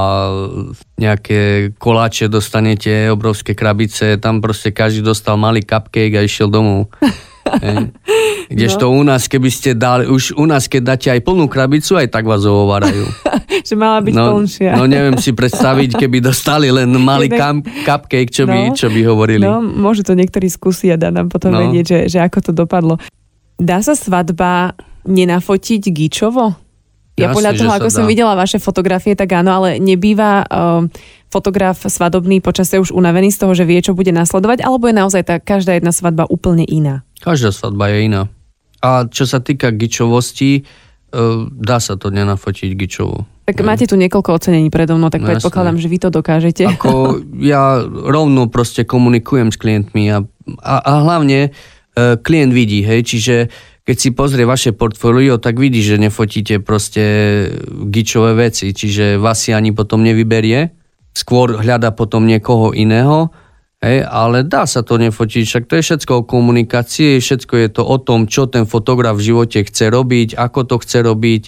nejaké 0.99 1.71
koláče 1.79 2.27
dostanete, 2.27 3.15
obrovské 3.15 3.55
krabice, 3.55 4.19
tam 4.19 4.43
proste 4.43 4.75
každý 4.75 5.07
dostal 5.07 5.39
malý 5.39 5.63
cupcake 5.63 6.19
a 6.19 6.27
išiel 6.27 6.51
domov. 6.51 6.91
Kdežto 8.53 8.89
no. 8.89 8.99
u 8.99 9.03
nás, 9.05 9.29
keby 9.29 9.51
ste 9.53 9.77
dali, 9.77 10.09
už 10.09 10.37
u 10.37 10.45
nás, 10.49 10.67
keď 10.67 10.83
dáte 10.95 11.09
aj 11.13 11.21
plnú 11.21 11.47
krabicu, 11.51 12.01
aj 12.01 12.09
tak 12.09 12.25
vás 12.25 12.45
ohovárajú. 12.45 13.05
že 13.69 13.75
mala 13.77 14.01
byť 14.01 14.15
no, 14.15 14.25
plnšia. 14.39 14.73
no 14.77 14.85
neviem 14.89 15.17
si 15.21 15.37
predstaviť, 15.37 16.01
keby 16.01 16.25
dostali 16.25 16.73
len 16.73 16.89
malý 16.97 17.29
Jeden... 17.29 17.65
cupcake, 17.85 18.31
čo, 18.33 18.49
no, 18.49 18.53
by, 18.53 18.61
čo 18.73 18.89
by 18.89 19.01
hovorili. 19.05 19.45
No, 19.45 19.61
môžu 19.61 20.05
to 20.05 20.17
niektorí 20.17 20.49
skúsiť 20.49 20.95
a 20.95 20.97
dá 20.97 21.09
nám 21.13 21.29
potom 21.29 21.53
no. 21.53 21.61
vedieť, 21.69 21.85
že, 21.85 21.99
že 22.17 22.19
ako 22.25 22.39
to 22.41 22.53
dopadlo. 22.57 22.97
Dá 23.59 23.83
sa 23.83 23.99
svadba 23.99 24.79
nenafotiť 25.09 25.83
gíčovo? 25.91 26.68
Ja 27.19 27.29
Jasne, 27.29 27.37
podľa 27.37 27.53
toho, 27.59 27.71
ako 27.75 27.89
som 27.91 28.05
videla 28.07 28.39
vaše 28.39 28.63
fotografie, 28.63 29.19
tak 29.19 29.35
áno, 29.35 29.51
ale 29.51 29.83
nebýva 29.83 30.47
uh, 30.47 30.87
fotograf 31.29 31.83
svadobný 31.83 32.39
počasie 32.39 32.79
už 32.79 32.95
unavený 32.95 33.35
z 33.35 33.43
toho, 33.43 33.53
že 33.59 33.67
vie, 33.67 33.83
čo 33.83 33.99
bude 33.99 34.15
nasledovať, 34.15 34.63
alebo 34.63 34.87
je 34.87 34.95
naozaj 34.95 35.23
tá 35.27 35.37
každá 35.43 35.75
jedna 35.75 35.91
svadba 35.91 36.31
úplne 36.31 36.63
iná? 36.63 37.03
Každá 37.19 37.51
svadba 37.51 37.91
je 37.91 37.99
iná. 38.07 38.23
A 38.79 39.11
čo 39.11 39.27
sa 39.27 39.43
týka 39.43 39.75
gičovosti, 39.75 40.63
e, 40.63 40.63
dá 41.51 41.83
sa 41.83 41.99
to 41.99 42.15
nenafotiť 42.15 42.71
gičovo. 42.79 43.27
Tak 43.51 43.59
máte 43.67 43.91
tu 43.91 43.99
niekoľko 43.99 44.31
ocenení 44.39 44.71
predo 44.71 44.95
mnou, 44.95 45.11
tak 45.11 45.27
no, 45.27 45.35
predpokladám, 45.35 45.83
že 45.83 45.91
vy 45.91 45.99
to 45.99 46.09
dokážete. 46.15 46.69
Ako 46.69 47.25
ja 47.43 47.83
rovno 47.89 48.47
proste 48.47 48.87
komunikujem 48.87 49.51
s 49.51 49.59
klientmi 49.59 50.15
a, 50.15 50.23
a, 50.63 50.75
a 50.79 50.93
hlavne 51.03 51.51
klient 51.99 52.53
vidí, 52.55 52.87
hej, 52.87 53.03
čiže 53.03 53.37
keď 53.89 53.97
si 53.97 54.13
pozrie 54.13 54.45
vaše 54.45 54.77
portfólio, 54.77 55.41
tak 55.41 55.57
vidí, 55.57 55.81
že 55.81 55.97
nefotíte 55.97 56.61
proste 56.61 57.05
gičové 57.89 58.37
veci, 58.37 58.77
čiže 58.77 59.17
vás 59.17 59.41
si 59.41 59.57
ani 59.57 59.73
potom 59.73 60.05
nevyberie, 60.05 60.77
skôr 61.17 61.57
hľada 61.57 61.97
potom 61.97 62.29
niekoho 62.29 62.77
iného, 62.77 63.33
hej, 63.81 64.05
ale 64.05 64.45
dá 64.45 64.69
sa 64.69 64.85
to 64.85 65.01
nefotiť, 65.01 65.41
však 65.41 65.65
to 65.65 65.81
je 65.81 65.87
všetko 65.89 66.13
o 66.21 66.29
komunikácii, 66.29 67.17
všetko 67.17 67.55
je 67.65 67.69
to 67.73 67.83
o 67.89 67.97
tom, 67.97 68.29
čo 68.29 68.45
ten 68.45 68.69
fotograf 68.69 69.17
v 69.17 69.33
živote 69.33 69.65
chce 69.65 69.89
robiť, 69.89 70.37
ako 70.37 70.69
to 70.69 70.77
chce 70.85 70.99
robiť 71.09 71.43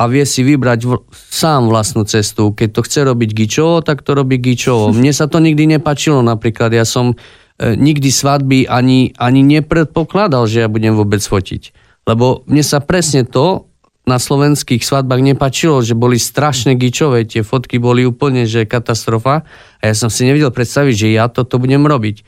a 0.00 0.08
vie 0.08 0.24
si 0.24 0.40
vybrať 0.48 0.80
v, 0.88 1.04
sám 1.12 1.68
vlastnú 1.68 2.08
cestu. 2.08 2.54
Keď 2.54 2.68
to 2.70 2.80
chce 2.80 3.00
robiť 3.02 3.30
gičovo, 3.34 3.84
tak 3.84 4.06
to 4.06 4.16
robí 4.16 4.40
gičovo. 4.40 4.94
Mne 4.94 5.10
sa 5.10 5.28
to 5.28 5.36
nikdy 5.36 5.68
nepačilo, 5.68 6.24
napríklad 6.24 6.72
ja 6.72 6.88
som 6.88 7.18
nikdy 7.58 8.08
svadby 8.14 8.70
ani, 8.70 9.12
ani 9.18 9.42
nepredpokladal, 9.42 10.46
že 10.46 10.66
ja 10.66 10.68
budem 10.70 10.94
vôbec 10.94 11.18
fotiť. 11.18 11.74
Lebo 12.06 12.46
mne 12.46 12.64
sa 12.64 12.78
presne 12.78 13.26
to 13.26 13.68
na 14.08 14.16
slovenských 14.16 14.80
svadbách 14.80 15.20
nepačilo, 15.20 15.84
že 15.84 15.92
boli 15.92 16.16
strašne 16.16 16.72
gičové, 16.80 17.28
tie 17.28 17.44
fotky 17.44 17.76
boli 17.76 18.08
úplne, 18.08 18.48
že 18.48 18.64
katastrofa 18.64 19.44
a 19.78 19.82
ja 19.84 19.92
som 19.92 20.08
si 20.08 20.24
nevedel 20.24 20.48
predstaviť, 20.48 20.94
že 20.96 21.08
ja 21.12 21.28
toto 21.28 21.60
budem 21.60 21.84
robiť. 21.84 22.24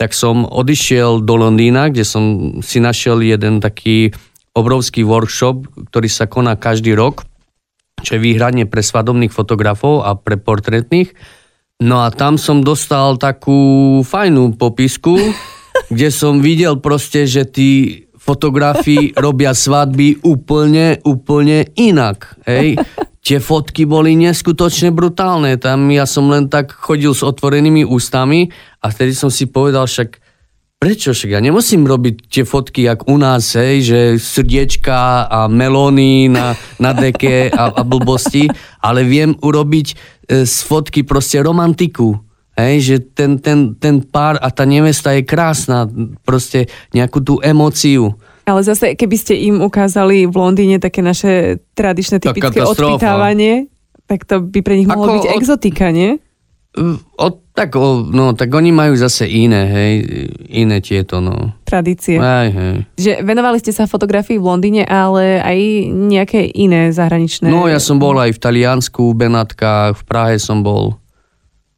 Tak 0.00 0.16
som 0.16 0.48
odišiel 0.48 1.20
do 1.20 1.34
Londýna, 1.36 1.92
kde 1.92 2.08
som 2.08 2.24
si 2.64 2.80
našiel 2.80 3.20
jeden 3.20 3.60
taký 3.60 4.16
obrovský 4.56 5.04
workshop, 5.04 5.68
ktorý 5.92 6.08
sa 6.08 6.24
koná 6.24 6.56
každý 6.56 6.96
rok, 6.96 7.28
čo 8.00 8.16
je 8.16 8.24
výhradne 8.24 8.64
pre 8.64 8.80
svadobných 8.80 9.34
fotografov 9.34 10.06
a 10.06 10.16
pre 10.16 10.40
portrétnych 10.40 11.12
No 11.78 12.02
a 12.02 12.10
tam 12.10 12.34
som 12.42 12.58
dostal 12.58 13.22
takú 13.22 14.02
fajnú 14.02 14.58
popisku, 14.58 15.14
kde 15.94 16.08
som 16.10 16.42
videl 16.42 16.82
proste, 16.82 17.22
že 17.22 17.46
tí 17.46 18.02
fotografi 18.18 19.10
robia 19.24 19.54
svadby 19.54 20.26
úplne, 20.26 20.98
úplne 21.06 21.70
inak. 21.78 22.34
Hej. 22.50 22.82
Tie 23.22 23.38
fotky 23.38 23.86
boli 23.86 24.18
neskutočne 24.18 24.90
brutálne. 24.90 25.54
Tam 25.54 25.86
ja 25.94 26.02
som 26.02 26.26
len 26.26 26.50
tak 26.50 26.74
chodil 26.74 27.14
s 27.14 27.22
otvorenými 27.22 27.86
ústami 27.86 28.50
a 28.82 28.90
vtedy 28.90 29.14
som 29.14 29.30
si 29.30 29.46
povedal 29.46 29.86
však, 29.86 30.18
prečo 30.78 31.10
však 31.10 31.34
ja 31.34 31.40
nemusím 31.42 31.84
robiť 31.84 32.30
tie 32.30 32.44
fotky 32.46 32.86
jak 32.86 33.10
u 33.10 33.18
nás, 33.18 33.58
hej, 33.58 33.82
že 33.82 33.98
srdiečka 34.16 35.26
a 35.26 35.50
melóny 35.50 36.30
na, 36.30 36.54
na 36.78 36.94
deke 36.94 37.50
a, 37.50 37.74
a 37.74 37.82
blbosti, 37.82 38.46
ale 38.78 39.02
viem 39.02 39.34
urobiť 39.34 40.18
E, 40.28 40.44
z 40.44 40.56
fotky 40.68 41.08
proste 41.08 41.40
romantiku. 41.40 42.20
Hej, 42.52 42.76
že 42.84 42.96
ten, 43.16 43.40
ten, 43.40 43.78
ten 43.78 44.02
pár 44.04 44.36
a 44.42 44.50
tá 44.52 44.66
nevesta 44.68 45.14
je 45.14 45.22
krásna, 45.24 45.88
proste 46.26 46.68
nejakú 46.90 47.22
tú 47.22 47.38
emóciu. 47.40 48.18
Ale 48.44 48.60
zase, 48.66 48.98
keby 48.98 49.16
ste 49.16 49.38
im 49.38 49.62
ukázali 49.62 50.26
v 50.26 50.34
Londýne 50.34 50.76
také 50.82 51.00
naše 51.00 51.62
tradičné 51.78 52.18
typické 52.18 52.60
odpýtávanie, 52.60 53.70
tak 54.10 54.26
to 54.26 54.42
by 54.42 54.60
pre 54.60 54.74
nich 54.74 54.90
mohlo 54.90 55.06
Ako 55.06 55.14
byť 55.22 55.26
od... 55.30 55.34
exotika, 55.38 55.86
nie? 55.94 56.18
O, 57.18 57.28
tak, 57.52 57.74
o, 57.74 58.06
no, 58.06 58.38
tak 58.38 58.54
oni 58.54 58.70
majú 58.70 58.94
zase 58.94 59.26
iné, 59.26 59.66
hej, 59.66 59.92
iné 60.46 60.78
tieto, 60.78 61.18
no. 61.18 61.58
Tradície. 61.66 62.14
Aj, 62.14 62.46
hej. 62.46 62.86
Že 62.94 63.12
venovali 63.26 63.58
ste 63.58 63.74
sa 63.74 63.90
fotografii 63.90 64.38
v 64.38 64.46
Londýne, 64.46 64.82
ale 64.86 65.42
aj 65.42 65.58
nejaké 65.90 66.46
iné 66.54 66.94
zahraničné? 66.94 67.50
No, 67.50 67.66
ja 67.66 67.82
som 67.82 67.98
bol 67.98 68.14
aj 68.14 68.38
v 68.38 68.40
Taliansku, 68.40 69.10
v 69.10 69.26
Benátkach, 69.26 69.98
v 69.98 70.02
Prahe 70.06 70.36
som 70.38 70.62
bol. 70.62 70.96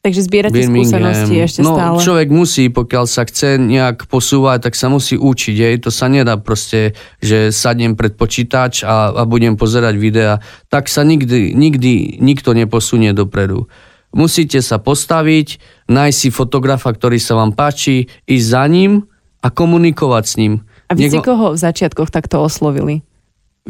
Takže 0.01 0.33
zbierate 0.33 0.57
Birmingham. 0.57 0.97
skúsenosti 0.97 1.37
ešte 1.45 1.61
no, 1.61 1.77
stále. 1.77 2.01
človek 2.01 2.29
musí, 2.33 2.73
pokiaľ 2.73 3.05
sa 3.05 3.29
chce 3.29 3.61
nejak 3.61 4.09
posúvať, 4.09 4.65
tak 4.65 4.73
sa 4.73 4.89
musí 4.89 5.21
učiť. 5.21 5.57
Hej. 5.61 5.75
To 5.85 5.93
sa 5.93 6.09
nedá 6.09 6.41
proste, 6.41 6.97
že 7.21 7.53
sadnem 7.53 7.93
pred 7.93 8.17
počítač 8.17 8.81
a, 8.81 9.13
a 9.13 9.23
budem 9.29 9.61
pozerať 9.61 10.01
videa. 10.01 10.41
Tak 10.73 10.89
sa 10.89 11.05
nikdy, 11.05 11.53
nikdy 11.53 12.17
nikto 12.17 12.57
neposunie 12.57 13.13
dopredu. 13.13 13.69
Musíte 14.11 14.59
sa 14.59 14.83
postaviť, 14.83 15.63
nájsť 15.87 16.19
si 16.19 16.29
fotografa, 16.35 16.91
ktorý 16.91 17.23
sa 17.23 17.39
vám 17.39 17.55
páči, 17.55 18.11
ísť 18.27 18.47
za 18.47 18.65
ním 18.67 19.07
a 19.39 19.49
komunikovať 19.49 20.25
s 20.27 20.35
ním. 20.37 20.53
A 20.91 20.99
vy 20.99 21.07
ste 21.07 21.23
koho 21.23 21.55
v 21.55 21.59
začiatkoch 21.59 22.11
takto 22.11 22.43
oslovili? 22.43 23.07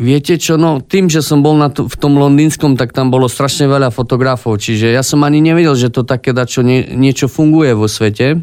Viete 0.00 0.40
čo, 0.40 0.56
no 0.56 0.80
tým, 0.80 1.12
že 1.12 1.20
som 1.20 1.44
bol 1.44 1.60
na 1.60 1.68
to, 1.68 1.84
v 1.84 1.96
tom 1.98 2.16
londýnskom, 2.16 2.78
tak 2.80 2.96
tam 2.96 3.12
bolo 3.12 3.28
strašne 3.28 3.68
veľa 3.68 3.92
fotografov, 3.92 4.56
čiže 4.56 4.88
ja 4.88 5.04
som 5.04 5.20
ani 5.26 5.44
nevedel, 5.44 5.76
že 5.76 5.92
to 5.92 6.06
také 6.06 6.32
dačo 6.32 6.64
nie, 6.64 6.88
niečo 6.88 7.28
funguje 7.28 7.76
vo 7.76 7.90
svete 7.90 8.40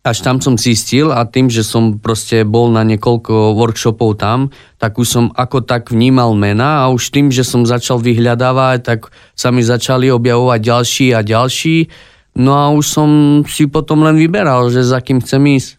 až 0.00 0.24
tam 0.24 0.40
som 0.40 0.56
zistil 0.56 1.12
a 1.12 1.28
tým, 1.28 1.52
že 1.52 1.60
som 1.60 2.00
proste 2.00 2.40
bol 2.48 2.72
na 2.72 2.80
niekoľko 2.88 3.52
workshopov 3.52 4.16
tam, 4.16 4.48
tak 4.80 4.96
už 4.96 5.08
som 5.08 5.24
ako 5.36 5.60
tak 5.60 5.92
vnímal 5.92 6.32
mena 6.32 6.84
a 6.84 6.84
už 6.88 7.12
tým, 7.12 7.28
že 7.28 7.44
som 7.44 7.68
začal 7.68 8.00
vyhľadávať, 8.00 8.78
tak 8.80 9.12
sa 9.36 9.52
mi 9.52 9.60
začali 9.60 10.08
objavovať 10.08 10.60
ďalší 10.64 11.06
a 11.12 11.20
ďalší. 11.20 11.92
No 12.40 12.56
a 12.56 12.72
už 12.72 12.84
som 12.88 13.08
si 13.44 13.68
potom 13.68 14.00
len 14.00 14.16
vyberal, 14.16 14.72
že 14.72 14.80
za 14.80 15.04
kým 15.04 15.20
chcem 15.20 15.60
ísť. 15.60 15.76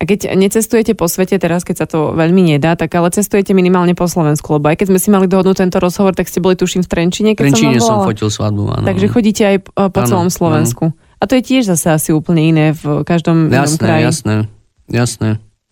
A 0.00 0.08
keď 0.08 0.32
necestujete 0.32 0.96
po 0.96 1.10
svete 1.12 1.36
teraz, 1.36 1.60
keď 1.60 1.76
sa 1.84 1.86
to 1.90 2.16
veľmi 2.16 2.56
nedá, 2.56 2.72
tak 2.72 2.88
ale 2.96 3.12
cestujete 3.12 3.52
minimálne 3.52 3.92
po 3.92 4.08
Slovensku, 4.08 4.56
lebo 4.56 4.72
aj 4.72 4.80
keď 4.80 4.86
sme 4.94 5.00
si 5.02 5.08
mali 5.12 5.28
dohodnúť 5.28 5.60
tento 5.68 5.76
rozhovor, 5.76 6.16
tak 6.16 6.24
ste 6.24 6.40
boli 6.40 6.56
tuším 6.56 6.80
v 6.80 6.88
Trenčine, 6.88 7.30
keď 7.36 7.52
Trenčine 7.52 7.76
som 7.84 8.00
som 8.00 8.08
fotil 8.08 8.32
svadbu, 8.32 8.80
áno. 8.80 8.86
Takže 8.88 9.06
chodíte 9.12 9.42
aj 9.44 9.56
po 9.90 10.00
celom 10.08 10.32
Slovensku. 10.32 10.96
Áno. 10.96 11.09
A 11.20 11.28
to 11.28 11.36
je 11.36 11.42
tiež 11.44 11.68
zase 11.68 11.92
asi 11.92 12.10
úplne 12.16 12.40
iné 12.48 12.66
v 12.72 13.04
každom 13.04 13.52
jasné, 13.52 13.60
inom 13.60 13.76
kraji. 13.76 14.04
Jasné, 14.08 14.34
jasné. 14.88 15.30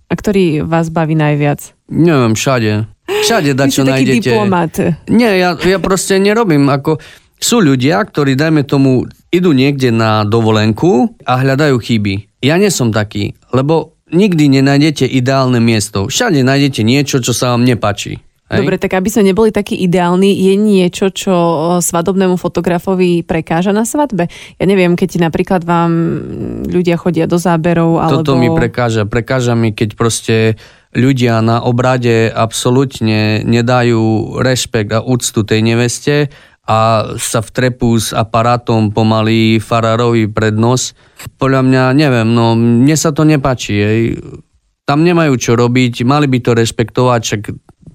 A 0.08 0.12
ktorý 0.12 0.64
vás 0.64 0.92
baví 0.92 1.16
najviac? 1.16 1.72
Neviem, 1.88 2.36
všade. 2.36 2.84
Všade 3.08 3.56
da, 3.56 3.64
čo 3.72 3.88
nájdete. 3.88 4.28
diplomat. 4.28 4.74
Nie, 5.08 5.40
ja, 5.40 5.56
ja 5.56 5.78
proste 5.80 6.20
nerobím. 6.20 6.68
Ako, 6.68 7.00
sú 7.40 7.64
ľudia, 7.64 8.04
ktorí, 8.04 8.36
dajme 8.36 8.68
tomu, 8.68 9.08
idú 9.32 9.56
niekde 9.56 9.88
na 9.88 10.28
dovolenku 10.28 11.16
a 11.24 11.40
hľadajú 11.40 11.80
chyby. 11.80 12.44
Ja 12.44 12.60
nie 12.60 12.68
som 12.68 12.92
taký, 12.92 13.32
lebo 13.52 13.96
nikdy 14.12 14.60
nenájdete 14.60 15.08
ideálne 15.08 15.60
miesto. 15.60 16.08
Všade 16.08 16.44
nájdete 16.44 16.84
niečo, 16.84 17.24
čo 17.24 17.32
sa 17.32 17.56
vám 17.56 17.64
nepačí. 17.64 18.20
Hej. 18.48 18.64
Dobre, 18.64 18.80
tak 18.80 18.96
aby 18.96 19.12
sme 19.12 19.28
neboli 19.28 19.52
takí 19.52 19.76
ideálni, 19.76 20.32
je 20.32 20.54
niečo, 20.56 21.12
čo 21.12 21.36
svadobnému 21.84 22.40
fotografovi 22.40 23.20
prekáža 23.20 23.76
na 23.76 23.84
svadbe? 23.84 24.32
Ja 24.56 24.64
neviem, 24.64 24.96
keď 24.96 25.28
napríklad 25.28 25.68
vám 25.68 25.92
ľudia 26.64 26.96
chodia 26.96 27.28
do 27.28 27.36
záberov, 27.36 28.00
alebo... 28.00 28.24
Toto 28.24 28.40
mi 28.40 28.48
prekáža. 28.48 29.04
Prekáža 29.04 29.52
mi, 29.52 29.76
keď 29.76 29.88
proste 30.00 30.56
ľudia 30.96 31.44
na 31.44 31.60
obrade 31.60 32.32
absolútne 32.32 33.44
nedajú 33.44 34.40
rešpekt 34.40 34.96
a 34.96 35.04
úctu 35.04 35.44
tej 35.44 35.60
neveste 35.60 36.32
a 36.64 37.12
sa 37.20 37.44
vtrepú 37.44 38.00
s 38.00 38.16
aparátom 38.16 38.96
pomaly 38.96 39.60
farárovi 39.60 40.24
pred 40.24 40.56
nos. 40.56 40.96
Podľa 41.36 41.68
mňa, 41.68 41.82
neviem, 41.92 42.28
no 42.32 42.56
mne 42.56 42.96
sa 42.96 43.12
to 43.12 43.28
nepáči. 43.28 43.72
Jej. 43.76 44.00
Tam 44.88 45.04
nemajú 45.04 45.36
čo 45.36 45.52
robiť, 45.52 46.00
mali 46.08 46.24
by 46.32 46.40
to 46.40 46.56
rešpektovať, 46.56 47.20
však 47.20 47.42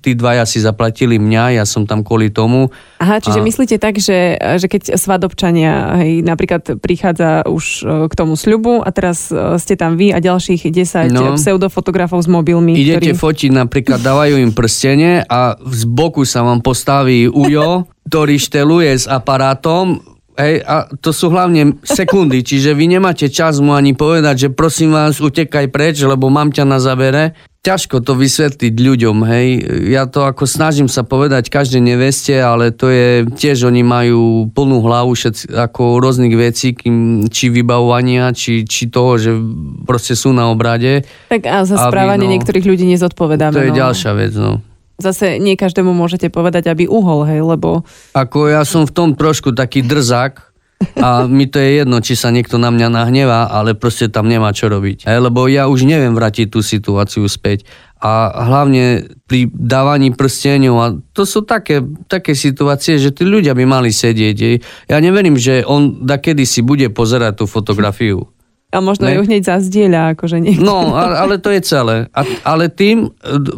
tí 0.04 0.20
dvaja 0.20 0.44
si 0.44 0.60
zaplatili 0.60 1.16
mňa, 1.16 1.56
ja 1.56 1.64
som 1.64 1.88
tam 1.88 2.04
kvôli 2.04 2.28
tomu. 2.28 2.68
Aha, 3.00 3.24
čiže 3.24 3.40
a... 3.40 3.46
myslíte 3.48 3.76
tak, 3.80 4.04
že, 4.04 4.36
že 4.60 4.68
keď 4.68 5.00
svadobčania, 5.00 6.04
hej, 6.04 6.20
napríklad 6.28 6.84
prichádza 6.84 7.48
už 7.48 7.66
e, 7.82 8.12
k 8.12 8.14
tomu 8.14 8.36
sľubu 8.36 8.84
a 8.84 8.92
teraz 8.92 9.32
e, 9.32 9.56
ste 9.56 9.80
tam 9.80 9.96
vy 9.96 10.12
a 10.12 10.20
ďalších 10.20 10.68
10 10.68 11.16
no, 11.16 11.40
pseudofotografov 11.40 12.20
s 12.20 12.28
mobilmi. 12.28 12.76
Idete 12.76 13.16
ktorí... 13.16 13.24
fotiť, 13.24 13.52
napríklad 13.56 14.04
dávajú 14.04 14.44
im 14.44 14.52
prstenie 14.52 15.24
a 15.24 15.56
z 15.56 15.82
boku 15.88 16.28
sa 16.28 16.44
vám 16.44 16.60
postaví 16.60 17.32
ujo, 17.32 17.88
ktorý 18.12 18.36
šteluje 18.36 18.92
s 18.92 19.08
aparátom, 19.08 20.04
Hej, 20.34 20.66
a 20.66 20.90
to 20.98 21.14
sú 21.14 21.30
hlavne 21.30 21.78
sekundy, 21.86 22.42
čiže 22.42 22.74
vy 22.74 22.98
nemáte 22.98 23.30
čas 23.30 23.62
mu 23.62 23.78
ani 23.78 23.94
povedať, 23.94 24.50
že 24.50 24.50
prosím 24.50 24.90
vás, 24.90 25.22
utekaj 25.22 25.70
preč, 25.70 26.02
lebo 26.02 26.26
mám 26.34 26.50
ťa 26.50 26.66
na 26.66 26.82
zabere 26.82 27.38
ťažko 27.64 28.04
to 28.04 28.20
vysvetliť 28.20 28.76
ľuďom, 28.76 29.24
hej. 29.24 29.48
Ja 29.88 30.04
to 30.04 30.28
ako 30.28 30.44
snažím 30.44 30.92
sa 30.92 31.08
povedať 31.08 31.48
každej 31.48 31.80
neveste, 31.80 32.36
ale 32.36 32.76
to 32.76 32.92
je 32.92 33.24
tiež, 33.24 33.72
oni 33.72 33.88
majú 33.88 34.52
plnú 34.52 34.84
hlavu 34.84 35.16
všetci, 35.16 35.56
ako 35.56 36.04
rôznych 36.04 36.36
vecí, 36.36 36.76
kým, 36.76 37.26
či 37.32 37.48
vybavovania, 37.48 38.36
či, 38.36 38.68
či 38.68 38.92
toho, 38.92 39.16
že 39.16 39.32
proste 39.88 40.12
sú 40.12 40.36
na 40.36 40.52
obrade. 40.52 41.08
Tak 41.32 41.48
a 41.48 41.64
za 41.64 41.80
správanie 41.80 42.28
no, 42.28 42.36
niektorých 42.36 42.68
ľudí 42.68 42.84
nezodpovedáme. 42.84 43.56
To 43.56 43.64
je 43.64 43.72
no. 43.72 43.80
ďalšia 43.80 44.12
vec, 44.12 44.36
no. 44.36 44.60
Zase 45.00 45.40
nie 45.40 45.56
každému 45.58 45.90
môžete 45.96 46.28
povedať, 46.30 46.68
aby 46.70 46.86
uhol, 46.86 47.26
hej, 47.26 47.42
lebo... 47.42 47.88
Ako 48.12 48.52
ja 48.52 48.68
som 48.68 48.84
v 48.84 48.92
tom 48.92 49.10
trošku 49.16 49.56
taký 49.56 49.82
drzák, 49.82 50.53
a 51.00 51.26
mi 51.30 51.46
to 51.50 51.60
je 51.60 51.84
jedno, 51.84 52.00
či 52.00 52.14
sa 52.16 52.30
niekto 52.30 52.62
na 52.62 52.70
mňa 52.70 52.88
nahnevá, 52.92 53.52
ale 53.52 53.74
proste 53.74 54.08
tam 54.08 54.28
nemá 54.28 54.52
čo 54.52 54.70
robiť. 54.70 55.08
Aj, 55.08 55.18
lebo 55.20 55.48
ja 55.50 55.68
už 55.68 55.88
neviem 55.88 56.16
vrátiť 56.16 56.54
tú 56.54 56.60
situáciu 56.62 57.26
späť. 57.28 57.66
A 58.04 58.28
hlavne 58.52 59.08
pri 59.32 59.48
dávaní 59.48 60.12
prstenov, 60.12 60.76
a 60.84 60.92
to 61.16 61.24
sú 61.24 61.48
také, 61.48 61.80
také 62.12 62.36
situácie, 62.36 63.00
že 63.00 63.16
tí 63.16 63.24
ľudia 63.24 63.56
by 63.56 63.64
mali 63.64 63.96
sedieť. 63.96 64.38
Ja 64.92 65.00
neverím, 65.00 65.40
že 65.40 65.64
on 65.64 66.04
da 66.04 66.20
kedy 66.20 66.44
si 66.44 66.60
bude 66.60 66.92
pozerať 66.92 67.40
tú 67.40 67.46
fotografiu. 67.48 68.28
A 68.74 68.82
možno 68.82 69.06
Ne? 69.06 69.16
ju 69.16 69.24
hneď 69.24 69.46
zazdieľa, 69.46 70.18
akože 70.18 70.42
niekto. 70.42 70.66
No, 70.66 70.98
ale, 70.98 71.38
to 71.38 71.54
je 71.54 71.62
celé. 71.62 72.10
A, 72.10 72.26
ale 72.42 72.74
tým 72.74 73.06
e, 73.06 73.10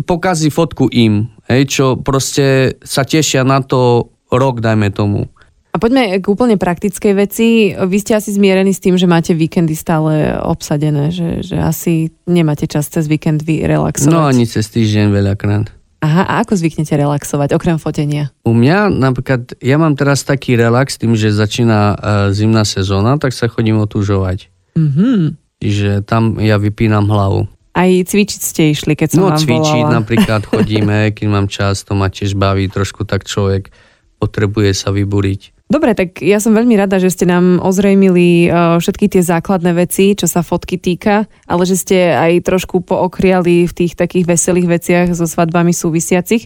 pokazí 0.03 0.51
fotku 0.51 0.91
im, 0.91 1.31
hej, 1.47 1.71
čo 1.71 1.85
proste 1.95 2.75
sa 2.83 3.07
tešia 3.07 3.47
na 3.47 3.63
to 3.63 4.11
rok, 4.27 4.59
dajme 4.59 4.91
tomu. 4.91 5.31
A 5.75 5.79
poďme 5.81 6.23
k 6.23 6.25
úplne 6.31 6.55
praktickej 6.55 7.13
veci. 7.19 7.47
Vy 7.75 7.97
ste 7.99 8.15
asi 8.15 8.31
zmierení 8.31 8.71
s 8.71 8.79
tým, 8.79 8.95
že 8.95 9.11
máte 9.11 9.35
víkendy 9.35 9.75
stále 9.75 10.31
obsadené, 10.39 11.11
že, 11.11 11.43
že 11.43 11.59
asi 11.59 12.15
nemáte 12.23 12.63
čas 12.63 12.87
cez 12.87 13.11
víkend 13.11 13.43
vy 13.43 13.67
relaxovať. 13.67 14.07
No 14.15 14.23
ani 14.23 14.47
cez 14.47 14.71
týždeň 14.71 15.11
veľakrát. 15.11 15.67
Aha, 15.99 16.23
a 16.23 16.33
ako 16.47 16.55
zvyknete 16.55 16.95
relaxovať, 16.95 17.51
okrem 17.51 17.75
fotenia? 17.75 18.31
U 18.47 18.55
mňa 18.55 18.87
napríklad, 18.87 19.59
ja 19.59 19.75
mám 19.75 19.99
teraz 19.99 20.23
taký 20.23 20.55
relax 20.55 20.95
tým, 20.95 21.11
že 21.17 21.33
začína 21.35 21.79
uh, 21.91 21.97
zimná 22.31 22.63
sezóna, 22.63 23.19
tak 23.19 23.35
sa 23.35 23.51
chodím 23.51 23.83
otužovať. 23.83 24.47
Mhm. 24.79 25.35
Čiže 25.59 26.07
tam 26.07 26.37
ja 26.39 26.55
vypínam 26.55 27.09
hlavu. 27.09 27.51
Aj 27.75 27.89
cvičiť 27.91 28.39
ste 28.39 28.71
išli, 28.71 28.95
keď 28.95 29.17
som 29.17 29.27
No 29.27 29.35
vám 29.35 29.43
cvičiť 29.43 29.81
volala. 29.83 29.97
napríklad 29.99 30.41
chodíme, 30.55 31.11
keď 31.11 31.27
mám 31.27 31.51
čas, 31.51 31.83
to 31.83 31.97
ma 31.97 32.07
tiež 32.07 32.39
baví, 32.39 32.71
trošku 32.71 33.03
tak 33.03 33.27
človek 33.27 33.73
potrebuje 34.21 34.71
sa 34.71 34.95
vyburiť. 34.95 35.54
Dobre, 35.65 35.97
tak 35.97 36.21
ja 36.21 36.37
som 36.37 36.53
veľmi 36.53 36.77
rada, 36.77 37.01
že 37.01 37.09
ste 37.09 37.25
nám 37.25 37.57
ozrejmili 37.57 38.45
uh, 38.45 38.77
všetky 38.77 39.09
tie 39.09 39.25
základné 39.25 39.73
veci, 39.73 40.13
čo 40.13 40.29
sa 40.29 40.45
fotky 40.45 40.77
týka, 40.77 41.25
ale 41.49 41.63
že 41.65 41.73
ste 41.73 41.97
aj 42.13 42.45
trošku 42.45 42.85
pookriali 42.85 43.65
v 43.65 43.73
tých 43.73 43.97
takých 43.97 44.29
veselých 44.29 44.67
veciach 44.69 45.07
so 45.17 45.25
svadbami 45.25 45.73
súvisiacich. 45.73 46.45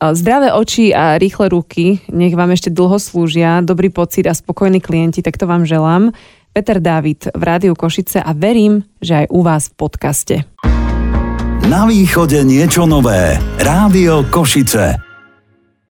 Uh, 0.00 0.16
Zdravé 0.16 0.56
oči 0.56 0.96
a 0.96 1.20
rýchle 1.20 1.52
ruky, 1.52 2.00
nech 2.08 2.32
vám 2.32 2.56
ešte 2.56 2.72
dlho 2.72 2.96
slúžia, 2.96 3.60
dobrý 3.60 3.92
pocit 3.92 4.24
a 4.24 4.32
spokojní 4.32 4.80
klienti, 4.80 5.20
tak 5.20 5.36
to 5.36 5.44
vám 5.44 5.68
želám. 5.68 6.16
Peter 6.56 6.80
Dávid 6.80 7.28
v 7.36 7.42
Rádiu 7.44 7.76
Košice 7.76 8.24
a 8.24 8.32
verím, 8.32 8.80
že 8.96 9.22
aj 9.22 9.26
u 9.28 9.44
vás 9.44 9.68
v 9.68 9.74
podcaste. 9.76 10.36
Na 11.68 11.84
východe 11.84 12.40
niečo 12.40 12.88
nové. 12.88 13.36
Rádio 13.60 14.24
Košice. 14.32 15.13